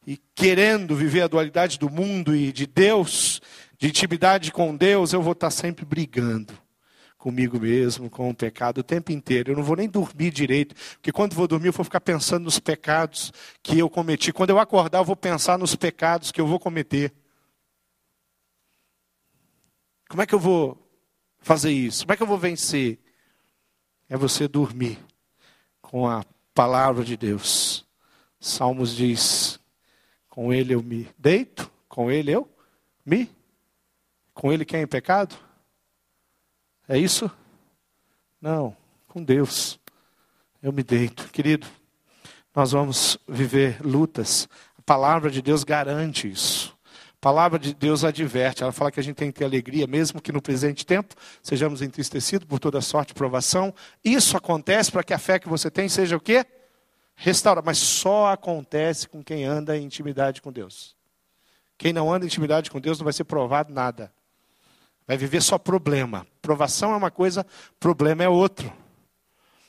e 0.06 0.17
querendo 0.36 0.95
viver 0.95 1.22
a 1.22 1.28
dualidade 1.28 1.78
do 1.80 1.89
mundo 1.89 2.36
e 2.36 2.52
de 2.52 2.65
Deus, 2.65 3.41
de 3.78 3.88
intimidade 3.88 4.52
com 4.52 4.76
Deus, 4.76 5.13
eu 5.13 5.22
vou 5.22 5.34
estar 5.34 5.52
sempre 5.52 5.86
brigando 5.86 6.54
comigo 7.17 7.60
mesmo, 7.60 8.10
com 8.10 8.30
o 8.30 8.36
pecado 8.36 8.80
o 8.80 8.84
tempo 8.84 9.12
inteiro. 9.12 9.52
Eu 9.52 9.56
não 9.56 9.63
vou 9.63 9.76
nem 9.76 9.89
dormir 9.89 10.32
direito, 10.32 10.74
porque 10.93 11.12
quando 11.12 11.36
vou 11.36 11.48
dormir 11.48 11.67
eu 11.67 11.74
vou 11.74 11.84
ficar 11.86 12.02
pensando 12.02 12.45
nos 12.45 12.60
pecados 12.60 13.32
que 13.62 13.78
eu 13.78 13.89
cometi. 13.89 14.34
Quando 14.34 14.50
eu 14.50 14.60
acordar 14.60 15.00
eu 15.00 15.06
vou 15.06 15.15
pensar 15.15 15.58
nos 15.58 15.76
pecados 15.76 16.32
que 16.32 16.41
eu 16.41 16.48
vou 16.48 16.60
cometer. 16.60 17.13
Como 20.10 20.22
é 20.22 20.26
que 20.26 20.34
eu 20.34 20.39
vou 20.39 20.78
fazer 21.39 21.72
isso? 21.72 22.04
Como 22.04 22.13
é 22.13 22.17
que 22.17 22.24
eu 22.24 22.28
vou 22.28 22.38
vencer? 22.38 23.00
É 24.10 24.17
você 24.17 24.48
dormir 24.48 25.00
com 25.82 26.10
a 26.10 26.26
palavra 26.54 27.06
de 27.06 27.15
Deus. 27.15 27.86
Salmos 28.39 28.95
diz: 28.95 29.60
com 30.30 30.52
ele 30.52 30.74
eu 30.74 30.82
me 30.82 31.08
deito, 31.17 31.72
com 31.88 32.10
ele 32.10 32.32
eu 32.32 32.50
me. 33.06 33.30
Com 34.34 34.52
ele 34.52 34.65
quem 34.65 34.80
é 34.80 34.84
em 34.84 34.88
pecado? 34.88 35.36
É 36.88 36.98
isso? 36.98 37.30
Não, 38.41 38.76
com 39.08 39.24
Deus. 39.24 39.80
Eu 40.62 40.74
me 40.74 40.82
deito. 40.82 41.30
Querido, 41.30 41.67
nós 42.56 42.72
vamos 42.72 43.17
viver 43.28 43.80
lutas. 43.86 44.48
A 44.78 44.82
palavra 44.82 45.30
de 45.30 45.41
Deus 45.41 45.63
garante 45.63 46.30
isso. 46.30 46.78
A 47.19 47.21
palavra 47.21 47.60
de 47.60 47.73
Deus 47.73 48.05
adverte, 48.05 48.63
ela 48.63 48.71
fala 48.71 48.89
que 48.89 48.99
a 48.99 49.03
gente 49.03 49.17
tem 49.17 49.29
que 49.29 49.39
ter 49.39 49.43
alegria, 49.43 49.86
mesmo 49.86 50.21
que 50.21 50.32
no 50.32 50.41
presente 50.41 50.86
tempo 50.86 51.13
sejamos 51.43 51.82
entristecidos 51.82 52.47
por 52.47 52.60
toda 52.60 52.79
sorte 52.79 53.10
de 53.10 53.13
provação. 53.15 53.73
Isso 54.01 54.38
acontece 54.38 54.89
para 54.89 55.03
que 55.03 55.13
a 55.13 55.19
fé 55.19 55.38
que 55.38 55.49
você 55.49 55.69
tem 55.69 55.89
seja 55.89 56.15
o 56.15 56.19
quê? 56.21 56.45
Restaura. 57.17 57.62
Mas 57.62 57.77
só 57.77 58.32
acontece 58.32 59.05
com 59.10 59.21
quem 59.21 59.43
anda 59.43 59.77
em 59.77 59.84
intimidade 59.84 60.41
com 60.41 60.49
Deus. 60.49 60.95
Quem 61.77 61.91
não 61.91 62.10
anda 62.10 62.23
em 62.23 62.27
intimidade 62.27 62.71
com 62.71 62.79
Deus 62.79 62.97
não 62.97 63.03
vai 63.03 63.12
ser 63.12 63.25
provado 63.25 63.73
nada. 63.73 64.13
Vai 65.05 65.17
viver 65.17 65.41
só 65.41 65.58
problema. 65.58 66.25
Provação 66.41 66.93
é 66.93 66.95
uma 66.95 67.12
coisa, 67.12 67.45
problema 67.82 68.23
é 68.23 68.29
outro. 68.29 68.71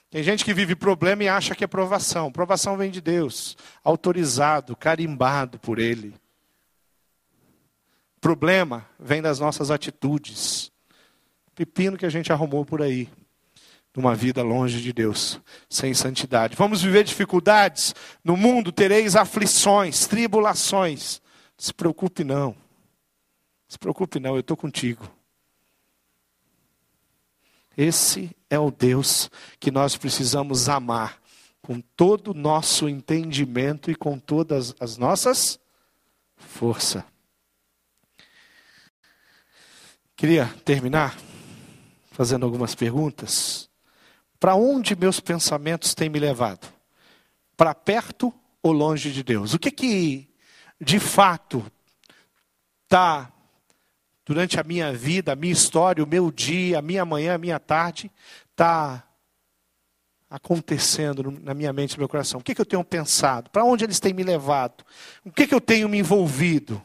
Tem 0.08 0.22
gente 0.22 0.44
que 0.44 0.54
vive 0.54 0.76
problema 0.76 1.24
e 1.24 1.28
acha 1.28 1.52
que 1.56 1.64
é 1.64 1.66
provação. 1.66 2.30
Provação 2.30 2.76
vem 2.76 2.92
de 2.92 3.00
Deus, 3.00 3.56
autorizado, 3.82 4.76
carimbado 4.76 5.58
por 5.58 5.80
Ele. 5.80 6.14
Problema 8.20 8.86
vem 8.98 9.22
das 9.22 9.38
nossas 9.38 9.70
atitudes. 9.70 10.70
Pepino 11.54 11.96
que 11.96 12.06
a 12.06 12.10
gente 12.10 12.32
arrumou 12.32 12.64
por 12.64 12.82
aí. 12.82 13.08
Numa 13.96 14.14
vida 14.14 14.42
longe 14.42 14.80
de 14.80 14.92
Deus, 14.92 15.40
sem 15.68 15.92
santidade. 15.94 16.54
Vamos 16.56 16.80
viver 16.80 17.02
dificuldades. 17.02 17.92
No 18.22 18.36
mundo 18.36 18.70
tereis 18.70 19.16
aflições, 19.16 20.06
tribulações. 20.06 21.20
Se 21.58 21.74
preocupe. 21.74 22.22
Não 22.22 22.54
se 23.70 23.78
preocupe 23.78 24.18
não, 24.18 24.34
eu 24.34 24.40
estou 24.40 24.56
contigo. 24.56 25.08
Esse 27.76 28.36
é 28.50 28.58
o 28.58 28.68
Deus 28.68 29.30
que 29.60 29.70
nós 29.70 29.96
precisamos 29.96 30.68
amar 30.68 31.22
com 31.62 31.80
todo 31.80 32.32
o 32.32 32.34
nosso 32.34 32.88
entendimento 32.88 33.88
e 33.88 33.94
com 33.94 34.18
todas 34.18 34.74
as 34.80 34.96
nossas 34.96 35.60
forças. 36.36 37.04
Queria 40.20 40.54
terminar 40.66 41.16
fazendo 42.10 42.44
algumas 42.44 42.74
perguntas. 42.74 43.70
Para 44.38 44.54
onde 44.54 44.94
meus 44.94 45.18
pensamentos 45.18 45.94
têm 45.94 46.10
me 46.10 46.18
levado? 46.18 46.70
Para 47.56 47.74
perto 47.74 48.30
ou 48.62 48.70
longe 48.70 49.12
de 49.12 49.22
Deus? 49.22 49.54
O 49.54 49.58
que 49.58 49.70
que 49.70 50.28
de 50.78 51.00
fato 51.00 51.64
está 52.84 53.32
durante 54.26 54.60
a 54.60 54.62
minha 54.62 54.92
vida, 54.92 55.32
a 55.32 55.34
minha 55.34 55.54
história, 55.54 56.04
o 56.04 56.06
meu 56.06 56.30
dia, 56.30 56.80
a 56.80 56.82
minha 56.82 57.06
manhã, 57.06 57.36
a 57.36 57.38
minha 57.38 57.58
tarde, 57.58 58.12
está 58.50 59.02
acontecendo 60.28 61.30
na 61.30 61.54
minha 61.54 61.72
mente, 61.72 61.96
no 61.96 62.00
meu 62.00 62.08
coração? 62.10 62.40
O 62.40 62.42
que, 62.44 62.54
que 62.54 62.60
eu 62.60 62.66
tenho 62.66 62.84
pensado? 62.84 63.48
Para 63.48 63.64
onde 63.64 63.84
eles 63.84 63.98
têm 63.98 64.12
me 64.12 64.22
levado? 64.22 64.84
O 65.24 65.32
que, 65.32 65.46
que 65.46 65.54
eu 65.54 65.62
tenho 65.62 65.88
me 65.88 65.96
envolvido? 65.96 66.82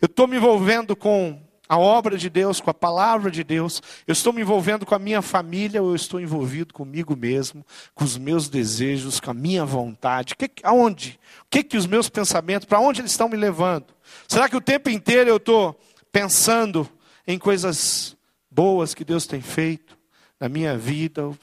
Eu 0.00 0.06
estou 0.06 0.26
me 0.26 0.38
envolvendo 0.38 0.96
com 0.96 1.46
a 1.68 1.78
obra 1.78 2.16
de 2.16 2.30
Deus, 2.30 2.60
com 2.60 2.70
a 2.70 2.74
palavra 2.74 3.30
de 3.30 3.44
Deus, 3.44 3.82
eu 4.06 4.12
estou 4.12 4.32
me 4.32 4.40
envolvendo 4.40 4.86
com 4.86 4.94
a 4.94 4.98
minha 4.98 5.20
família 5.20 5.82
ou 5.82 5.90
eu 5.90 5.96
estou 5.96 6.18
envolvido 6.20 6.72
comigo 6.72 7.14
mesmo, 7.14 7.64
com 7.94 8.04
os 8.04 8.16
meus 8.16 8.48
desejos, 8.48 9.20
com 9.20 9.30
a 9.30 9.34
minha 9.34 9.64
vontade? 9.64 10.34
Que, 10.34 10.50
aonde? 10.62 11.20
O 11.42 11.46
que, 11.50 11.62
que 11.62 11.76
os 11.76 11.86
meus 11.86 12.08
pensamentos, 12.08 12.66
para 12.66 12.80
onde 12.80 13.00
eles 13.00 13.10
estão 13.10 13.28
me 13.28 13.36
levando? 13.36 13.86
Será 14.26 14.48
que 14.48 14.56
o 14.56 14.60
tempo 14.60 14.88
inteiro 14.88 15.28
eu 15.28 15.36
estou 15.36 15.78
pensando 16.10 16.88
em 17.26 17.38
coisas 17.38 18.16
boas 18.50 18.94
que 18.94 19.04
Deus 19.04 19.26
tem 19.26 19.42
feito 19.42 19.98
na 20.40 20.48
minha 20.48 20.76
vida? 20.78 21.20
Eu 21.20 21.38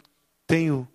tenho 0.47 0.87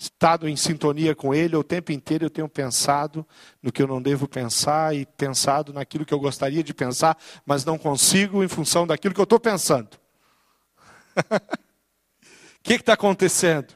estado 0.00 0.48
em 0.48 0.56
sintonia 0.56 1.14
com 1.14 1.34
Ele, 1.34 1.54
o 1.54 1.62
tempo 1.62 1.92
inteiro 1.92 2.24
eu 2.24 2.30
tenho 2.30 2.48
pensado 2.48 3.26
no 3.62 3.70
que 3.70 3.82
eu 3.82 3.86
não 3.86 4.00
devo 4.00 4.26
pensar 4.26 4.96
e 4.96 5.04
pensado 5.04 5.74
naquilo 5.74 6.06
que 6.06 6.14
eu 6.14 6.18
gostaria 6.18 6.64
de 6.64 6.72
pensar, 6.72 7.18
mas 7.44 7.66
não 7.66 7.76
consigo 7.76 8.42
em 8.42 8.48
função 8.48 8.86
daquilo 8.86 9.12
que 9.12 9.20
eu 9.20 9.24
estou 9.24 9.38
pensando. 9.38 9.90
O 11.14 11.22
que 12.64 12.72
está 12.72 12.94
acontecendo? 12.94 13.74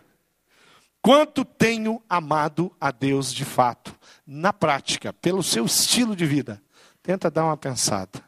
Quanto 1.02 1.44
tenho 1.44 2.02
amado 2.08 2.74
a 2.80 2.90
Deus 2.90 3.30
de 3.30 3.44
fato, 3.44 3.94
na 4.26 4.50
prática, 4.50 5.12
pelo 5.12 5.42
seu 5.42 5.66
estilo 5.66 6.16
de 6.16 6.24
vida? 6.24 6.62
Tenta 7.02 7.30
dar 7.30 7.44
uma 7.44 7.56
pensada. 7.58 8.24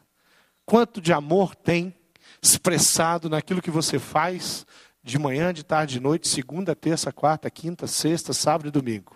Quanto 0.63 1.01
de 1.01 1.11
amor 1.11 1.55
tem 1.55 1.95
expressado 2.39 3.27
naquilo 3.27 3.61
que 3.61 3.71
você 3.71 3.97
faz, 3.97 4.67
de 5.07 5.17
manhã, 5.17 5.53
de 5.53 5.63
tarde, 5.63 5.93
de 5.93 5.99
noite, 6.01 6.27
segunda, 6.27 6.75
terça, 6.75 7.11
quarta, 7.13 7.49
quinta, 7.49 7.87
sexta, 7.87 8.33
sábado 8.33 8.67
e 8.67 8.71
domingo. 8.71 9.15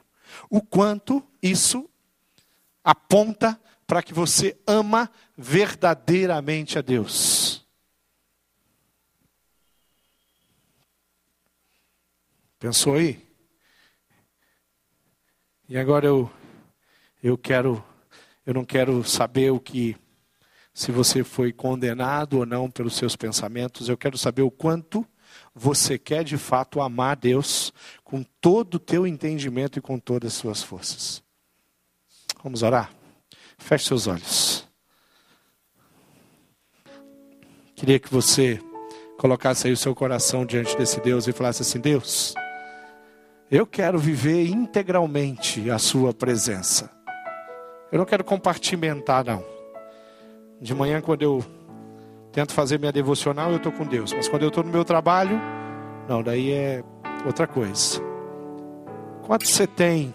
O 0.49 0.61
quanto 0.61 1.21
isso 1.41 1.89
aponta 2.83 3.59
para 3.85 4.01
que 4.01 4.13
você 4.13 4.57
ama 4.65 5.11
verdadeiramente 5.37 6.79
a 6.79 6.81
Deus. 6.81 7.67
Pensou 12.57 12.95
aí? 12.95 13.27
E 15.67 15.77
agora 15.77 16.05
eu 16.05 16.31
eu 17.21 17.37
quero 17.37 17.83
eu 18.45 18.53
não 18.53 18.63
quero 18.63 19.03
saber 19.03 19.51
o 19.51 19.59
que 19.59 19.97
se 20.73 20.91
você 20.91 21.23
foi 21.23 21.51
condenado 21.51 22.39
ou 22.39 22.45
não 22.45 22.71
pelos 22.71 22.95
seus 22.95 23.15
pensamentos, 23.15 23.89
eu 23.89 23.97
quero 23.97 24.17
saber 24.17 24.41
o 24.41 24.51
quanto 24.51 25.05
você 25.53 25.97
quer 25.97 26.23
de 26.23 26.37
fato 26.37 26.81
amar 26.81 27.15
Deus 27.15 27.73
com 28.03 28.23
todo 28.39 28.75
o 28.75 28.79
teu 28.79 29.05
entendimento 29.05 29.79
e 29.79 29.81
com 29.81 29.99
todas 29.99 30.33
as 30.33 30.37
suas 30.37 30.63
forças. 30.63 31.23
Vamos 32.43 32.63
orar? 32.63 32.91
Feche 33.57 33.85
seus 33.85 34.07
olhos. 34.07 34.67
Queria 37.75 37.99
que 37.99 38.11
você 38.11 38.59
colocasse 39.17 39.67
aí 39.67 39.73
o 39.73 39.77
seu 39.77 39.93
coração 39.93 40.45
diante 40.45 40.75
desse 40.77 40.99
Deus 40.99 41.27
e 41.27 41.31
falasse 41.31 41.61
assim: 41.61 41.79
Deus, 41.79 42.33
eu 43.51 43.67
quero 43.67 43.99
viver 43.99 44.47
integralmente 44.47 45.69
a 45.69 45.77
Sua 45.77 46.13
presença. 46.13 46.91
Eu 47.91 47.99
não 47.99 48.05
quero 48.05 48.23
compartimentar, 48.23 49.25
não. 49.25 49.43
De 50.61 50.73
manhã, 50.73 51.01
quando 51.01 51.23
eu 51.23 51.45
tento 52.31 52.53
fazer 52.53 52.79
minha 52.79 52.91
devocional, 52.91 53.51
eu 53.51 53.57
estou 53.57 53.71
com 53.71 53.85
Deus. 53.85 54.13
Mas 54.13 54.27
quando 54.27 54.43
eu 54.43 54.47
estou 54.47 54.63
no 54.63 54.71
meu 54.71 54.85
trabalho, 54.85 55.39
não, 56.07 56.23
daí 56.23 56.51
é 56.51 56.83
outra 57.25 57.45
coisa. 57.45 58.01
Quanto 59.23 59.47
você 59.47 59.67
tem 59.67 60.13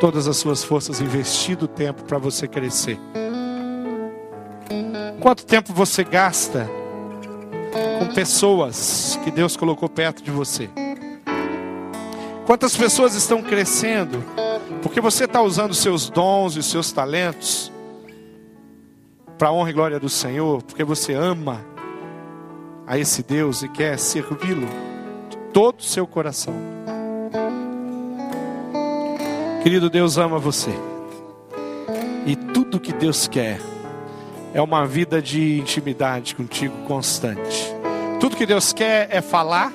todas 0.00 0.28
as 0.28 0.36
suas 0.36 0.62
forças, 0.62 1.00
investido 1.00 1.66
tempo 1.66 2.04
para 2.04 2.18
você 2.18 2.46
crescer? 2.46 2.98
Quanto 5.20 5.44
tempo 5.44 5.72
você 5.72 6.04
gasta 6.04 6.68
com 7.98 8.14
pessoas 8.14 9.18
que 9.24 9.30
Deus 9.30 9.56
colocou 9.56 9.88
perto 9.88 10.22
de 10.22 10.30
você? 10.30 10.70
Quantas 12.46 12.76
pessoas 12.76 13.14
estão 13.14 13.42
crescendo 13.42 14.22
porque 14.82 15.00
você 15.00 15.24
está 15.24 15.42
usando 15.42 15.74
seus 15.74 16.08
dons 16.08 16.56
e 16.56 16.62
seus 16.62 16.92
talentos 16.92 17.70
para 19.38 19.48
a 19.48 19.52
honra 19.52 19.70
e 19.70 19.72
glória 19.72 20.00
do 20.00 20.08
Senhor, 20.08 20.62
porque 20.62 20.82
você 20.82 21.14
ama 21.14 21.64
a 22.86 22.98
esse 22.98 23.22
Deus 23.22 23.62
e 23.62 23.68
quer 23.68 23.96
servi-lo 23.98 24.66
de 25.30 25.36
todo 25.52 25.78
o 25.78 25.84
seu 25.84 26.06
coração. 26.06 26.54
Querido 29.62 29.88
Deus 29.88 30.18
ama 30.18 30.38
você. 30.38 30.72
E 32.26 32.34
tudo 32.34 32.80
que 32.80 32.92
Deus 32.92 33.28
quer 33.28 33.60
é 34.52 34.60
uma 34.60 34.86
vida 34.86 35.22
de 35.22 35.58
intimidade 35.58 36.34
contigo 36.34 36.74
constante. 36.86 37.74
Tudo 38.18 38.36
que 38.36 38.46
Deus 38.46 38.72
quer 38.72 39.08
é 39.10 39.20
falar, 39.20 39.72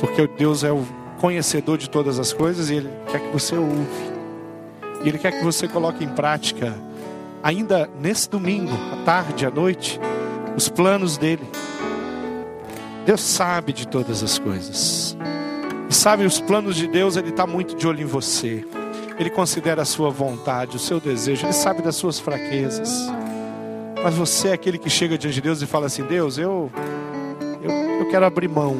porque 0.00 0.26
Deus 0.26 0.64
é 0.64 0.72
o 0.72 0.84
conhecedor 1.20 1.78
de 1.78 1.88
todas 1.88 2.18
as 2.18 2.32
coisas 2.32 2.70
e 2.70 2.74
Ele 2.74 2.90
quer 3.10 3.20
que 3.20 3.32
você 3.32 3.54
ouve. 3.54 4.14
E 5.04 5.08
Ele 5.08 5.18
quer 5.18 5.32
que 5.38 5.44
você 5.44 5.68
coloque 5.68 6.02
em 6.02 6.08
prática, 6.08 6.74
ainda 7.44 7.90
nesse 8.00 8.30
domingo, 8.30 8.72
à 8.90 9.04
tarde, 9.04 9.44
à 9.44 9.50
noite, 9.50 10.00
os 10.56 10.70
planos 10.70 11.18
dele. 11.18 11.46
Deus 13.04 13.20
sabe 13.20 13.74
de 13.74 13.86
todas 13.86 14.22
as 14.22 14.38
coisas. 14.38 15.14
E 15.90 15.94
sabe, 15.94 16.24
os 16.24 16.40
planos 16.40 16.74
de 16.74 16.88
Deus, 16.88 17.18
Ele 17.18 17.28
está 17.28 17.46
muito 17.46 17.76
de 17.76 17.86
olho 17.86 18.00
em 18.00 18.06
você. 18.06 18.64
Ele 19.18 19.28
considera 19.28 19.82
a 19.82 19.84
sua 19.84 20.08
vontade, 20.08 20.76
o 20.76 20.80
seu 20.80 20.98
desejo, 20.98 21.44
Ele 21.44 21.52
sabe 21.52 21.82
das 21.82 21.96
suas 21.96 22.18
fraquezas. 22.18 23.12
Mas 24.02 24.14
você 24.14 24.48
é 24.48 24.52
aquele 24.54 24.78
que 24.78 24.88
chega 24.88 25.18
diante 25.18 25.34
de 25.34 25.42
Deus 25.42 25.60
e 25.60 25.66
fala 25.66 25.86
assim: 25.86 26.02
Deus, 26.02 26.38
eu, 26.38 26.72
eu, 27.62 27.70
eu 27.70 28.08
quero 28.08 28.24
abrir 28.24 28.48
mão 28.48 28.78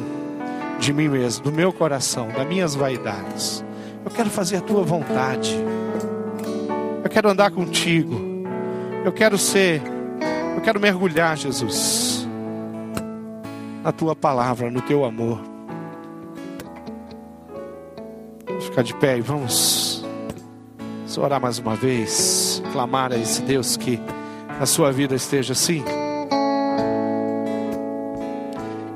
de 0.79 0.91
mim 0.91 1.07
mesmo, 1.07 1.43
do 1.43 1.51
meu 1.51 1.71
coração, 1.71 2.29
das 2.29 2.47
minhas 2.47 2.73
vaidades. 2.73 3.63
Eu 4.03 4.09
quero 4.09 4.29
fazer 4.29 4.57
a 4.57 4.61
tua 4.61 4.83
vontade. 4.83 5.55
Eu 7.03 7.09
quero 7.09 7.29
andar 7.29 7.51
contigo. 7.51 8.34
Eu 9.05 9.13
quero 9.13 9.37
ser, 9.37 9.83
eu 10.55 10.61
quero 10.61 10.79
mergulhar, 10.79 11.37
Jesus, 11.37 12.27
na 13.83 13.91
tua 13.91 14.15
palavra, 14.15 14.71
no 14.71 14.81
teu 14.81 15.05
amor. 15.05 15.39
ficar 18.61 18.81
de 18.81 18.95
pé 18.95 19.17
e 19.17 19.21
vamos 19.21 20.03
orar 21.17 21.39
mais 21.39 21.59
uma 21.59 21.75
vez, 21.75 22.61
clamar 22.73 23.13
a 23.13 23.17
esse 23.17 23.41
Deus 23.43 23.77
que 23.77 23.99
a 24.59 24.65
sua 24.65 24.91
vida 24.91 25.15
esteja 25.15 25.53
assim. 25.53 25.83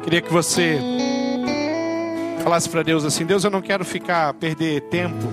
Queria 0.04 0.22
que 0.22 0.34
você 0.34 0.80
falasse 2.44 2.68
para 2.68 2.84
Deus 2.84 3.06
assim: 3.06 3.26
Deus, 3.26 3.44
eu 3.44 3.52
não 3.52 3.62
quero 3.62 3.86
ficar 3.86 4.34
perder 4.34 4.82
tempo 4.90 5.28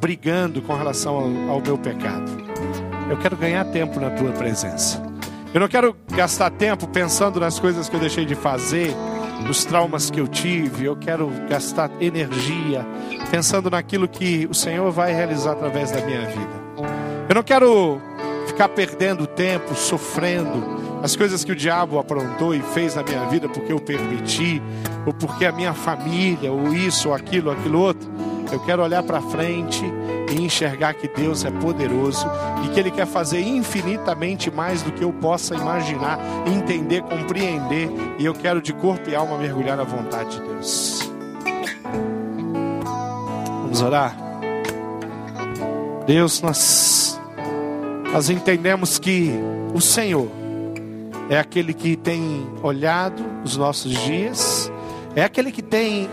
brigando 0.00 0.62
com 0.62 0.74
relação 0.74 1.16
ao, 1.16 1.56
ao 1.56 1.60
meu 1.60 1.76
pecado. 1.76 2.35
Eu 3.08 3.16
quero 3.16 3.36
ganhar 3.36 3.64
tempo 3.66 4.00
na 4.00 4.10
tua 4.10 4.32
presença. 4.32 5.00
Eu 5.54 5.60
não 5.60 5.68
quero 5.68 5.96
gastar 6.12 6.50
tempo 6.50 6.86
pensando 6.88 7.40
nas 7.40 7.58
coisas 7.58 7.88
que 7.88 7.96
eu 7.96 8.00
deixei 8.00 8.24
de 8.24 8.34
fazer 8.34 8.94
dos 9.46 9.64
traumas 9.64 10.10
que 10.10 10.20
eu 10.20 10.26
tive, 10.26 10.86
eu 10.86 10.96
quero 10.96 11.30
gastar 11.48 11.90
energia 12.00 12.84
pensando 13.30 13.70
naquilo 13.70 14.08
que 14.08 14.46
o 14.50 14.54
Senhor 14.54 14.90
vai 14.90 15.12
realizar 15.12 15.52
através 15.52 15.90
da 15.90 16.00
minha 16.00 16.26
vida. 16.26 16.66
Eu 17.28 17.34
não 17.34 17.42
quero 17.42 18.00
ficar 18.46 18.68
perdendo 18.68 19.26
tempo, 19.26 19.74
sofrendo 19.74 20.76
as 21.02 21.14
coisas 21.14 21.44
que 21.44 21.52
o 21.52 21.56
diabo 21.56 21.98
aprontou 21.98 22.54
e 22.54 22.60
fez 22.60 22.94
na 22.94 23.02
minha 23.02 23.24
vida 23.26 23.48
porque 23.48 23.72
eu 23.72 23.78
permiti, 23.78 24.62
ou 25.04 25.12
porque 25.12 25.44
a 25.44 25.52
minha 25.52 25.74
família, 25.74 26.50
ou 26.50 26.72
isso, 26.72 27.08
ou 27.08 27.14
aquilo, 27.14 27.50
ou 27.50 27.56
aquilo 27.56 27.80
outro. 27.80 28.08
Eu 28.50 28.60
quero 28.60 28.82
olhar 28.82 29.02
para 29.02 29.20
frente 29.20 29.84
e 30.30 30.42
enxergar 30.42 30.94
que 30.94 31.08
Deus 31.08 31.44
é 31.44 31.50
poderoso 31.50 32.26
e 32.64 32.68
que 32.68 32.80
Ele 32.80 32.90
quer 32.90 33.06
fazer 33.06 33.40
infinitamente 33.40 34.50
mais 34.50 34.82
do 34.82 34.92
que 34.92 35.02
eu 35.02 35.12
possa 35.12 35.54
imaginar, 35.54 36.18
entender, 36.46 37.02
compreender. 37.02 37.88
E 38.18 38.24
eu 38.24 38.34
quero 38.34 38.60
de 38.60 38.72
corpo 38.72 39.08
e 39.08 39.14
alma 39.14 39.38
mergulhar 39.38 39.76
na 39.76 39.84
vontade 39.84 40.38
de 40.38 40.46
Deus. 40.46 41.10
Vamos 43.62 43.82
orar? 43.82 44.16
Deus, 46.06 46.40
nós, 46.40 47.20
nós 48.12 48.30
entendemos 48.30 48.98
que 48.98 49.32
o 49.74 49.80
Senhor 49.80 50.28
é 51.28 51.38
aquele 51.38 51.74
que 51.74 51.96
tem 51.96 52.46
olhado 52.62 53.24
os 53.44 53.56
nossos 53.56 53.92
dias, 53.92 54.70
é 55.16 55.24
aquele 55.24 55.50
que 55.50 55.62
tem, 55.62 56.08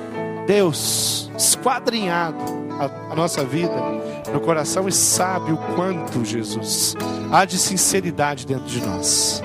Deus, 0.47 1.31
esquadrinhado 1.37 2.62
a, 2.79 3.13
a 3.13 3.15
nossa 3.15 3.43
vida 3.43 3.73
no 4.31 4.39
coração 4.39 4.87
e 4.87 4.91
sabe 4.91 5.51
o 5.51 5.57
quanto, 5.75 6.23
Jesus, 6.25 6.95
há 7.31 7.45
de 7.45 7.57
sinceridade 7.57 8.45
dentro 8.45 8.65
de 8.65 8.81
nós. 8.81 9.41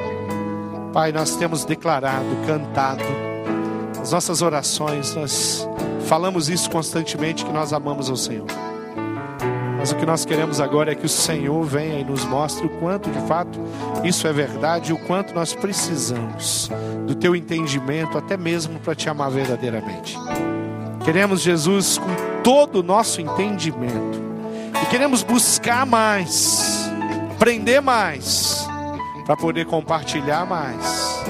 Pai, 0.93 1.13
nós 1.13 1.37
temos 1.37 1.65
declarado, 1.65 2.27
cantado, 2.47 3.05
as 4.01 4.13
nossas 4.13 4.41
orações, 4.43 5.15
nós 5.15 5.69
falamos 6.07 6.49
isso 6.49 6.71
constantemente 6.71 7.45
que 7.45 7.53
nós 7.53 7.73
amamos 7.73 8.09
ao 8.09 8.17
Senhor. 8.17 8.47
Mas 9.79 9.93
o 9.93 9.97
que 9.97 10.07
nós 10.07 10.25
queremos 10.25 10.61
agora 10.61 10.93
é 10.93 10.95
que 10.95 11.07
o 11.07 11.09
Senhor 11.09 11.63
venha 11.65 12.01
e 12.01 12.05
nos 12.05 12.25
mostre 12.25 12.67
o 12.67 12.71
quanto 12.81 13.11
de 13.11 13.21
fato 13.29 13.61
isso 14.05 14.27
é 14.27 14.33
verdade 14.33 14.91
e 14.91 14.93
o 14.93 14.99
quanto 14.99 15.35
nós 15.35 15.55
precisamos 15.55 16.69
do 17.07 17.15
teu 17.15 17.37
entendimento, 17.37 18.19
até 18.19 18.37
mesmo 18.37 18.79
para 18.81 18.95
te 18.95 19.09
amar 19.09 19.31
verdadeiramente. 19.31 20.17
Queremos, 21.05 21.41
Jesus, 21.41 21.99
com 21.99 22.43
todo 22.43 22.81
o 22.81 22.83
nosso 22.83 23.21
entendimento, 23.21 24.21
e 24.83 24.87
queremos 24.87 25.23
buscar 25.23 25.87
mais, 25.87 26.91
aprender 27.33 27.81
mais, 27.81 28.67
para 29.25 29.37
poder 29.37 29.67
compartilhar 29.67 30.47
mais, 30.47 31.23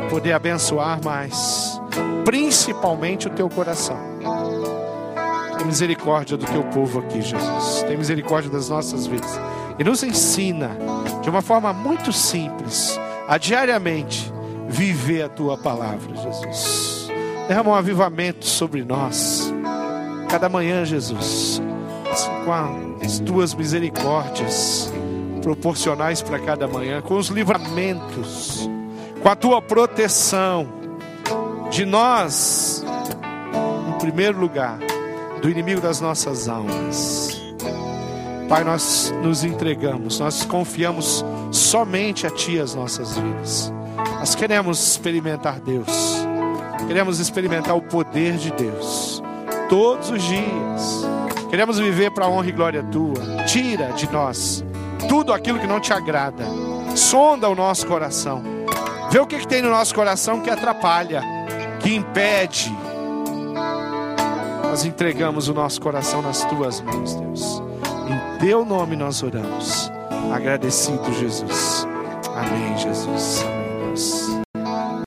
para 0.00 0.08
poder 0.08 0.32
abençoar 0.32 1.02
mais, 1.04 1.80
principalmente 2.24 3.26
o 3.26 3.30
teu 3.30 3.48
coração. 3.48 3.98
Tem 5.56 5.66
misericórdia 5.66 6.36
do 6.36 6.44
teu 6.46 6.64
povo 6.64 6.98
aqui, 7.00 7.22
Jesus. 7.22 7.84
Tem 7.84 7.96
misericórdia 7.96 8.50
das 8.50 8.68
nossas 8.68 9.06
vidas. 9.06 9.38
E 9.78 9.84
nos 9.84 10.02
ensina, 10.02 10.70
de 11.22 11.30
uma 11.30 11.40
forma 11.40 11.72
muito 11.72 12.12
simples, 12.12 12.98
a 13.28 13.38
diariamente 13.38 14.32
viver 14.68 15.22
a 15.22 15.28
tua 15.28 15.56
palavra, 15.56 16.16
Jesus. 16.16 16.91
Derrama 17.52 17.72
um 17.72 17.74
avivamento 17.74 18.46
sobre 18.46 18.82
nós. 18.82 19.52
Cada 20.30 20.48
manhã, 20.48 20.86
Jesus, 20.86 21.60
assim, 22.10 22.30
com 22.46 23.04
as 23.04 23.18
tuas 23.18 23.52
misericórdias 23.52 24.90
proporcionais 25.42 26.22
para 26.22 26.38
cada 26.38 26.66
manhã, 26.66 27.02
com 27.02 27.14
os 27.14 27.28
livramentos, 27.28 28.70
com 29.22 29.28
a 29.28 29.36
tua 29.36 29.60
proteção 29.60 30.66
de 31.70 31.84
nós, 31.84 32.82
em 33.90 33.98
primeiro 33.98 34.40
lugar, 34.40 34.78
do 35.42 35.50
inimigo 35.50 35.82
das 35.82 36.00
nossas 36.00 36.48
almas. 36.48 37.38
Pai, 38.48 38.64
nós 38.64 39.12
nos 39.22 39.44
entregamos, 39.44 40.18
nós 40.18 40.42
confiamos 40.46 41.22
somente 41.50 42.26
a 42.26 42.30
Ti 42.30 42.58
as 42.58 42.74
nossas 42.74 43.14
vidas. 43.14 43.70
Nós 44.18 44.34
queremos 44.34 44.92
experimentar 44.92 45.60
Deus, 45.60 46.21
queremos 46.92 47.18
experimentar 47.18 47.74
o 47.74 47.80
poder 47.80 48.36
de 48.36 48.52
Deus 48.52 49.22
todos 49.66 50.10
os 50.10 50.22
dias. 50.22 51.06
Queremos 51.48 51.78
viver 51.78 52.10
para 52.10 52.26
a 52.26 52.28
honra 52.28 52.50
e 52.50 52.52
glória 52.52 52.82
Tua. 52.82 53.44
Tira 53.46 53.94
de 53.94 54.12
nós 54.12 54.62
tudo 55.08 55.32
aquilo 55.32 55.58
que 55.58 55.66
não 55.66 55.80
te 55.80 55.90
agrada. 55.90 56.44
Sonda 56.94 57.48
o 57.48 57.54
nosso 57.54 57.86
coração. 57.86 58.42
Vê 59.10 59.18
o 59.18 59.26
que, 59.26 59.38
que 59.38 59.48
tem 59.48 59.62
no 59.62 59.70
nosso 59.70 59.94
coração 59.94 60.42
que 60.42 60.50
atrapalha, 60.50 61.22
que 61.80 61.94
impede. 61.94 62.70
Nós 64.62 64.84
entregamos 64.84 65.48
o 65.48 65.54
nosso 65.54 65.80
coração 65.80 66.20
nas 66.20 66.44
tuas 66.44 66.82
mãos, 66.82 67.14
Deus. 67.14 67.62
Em 68.06 68.38
teu 68.38 68.66
nome 68.66 68.96
nós 68.96 69.22
oramos. 69.22 69.90
Agradecido, 70.30 71.10
Jesus. 71.14 71.86
Amém, 72.36 72.76
Jesus. 72.76 73.46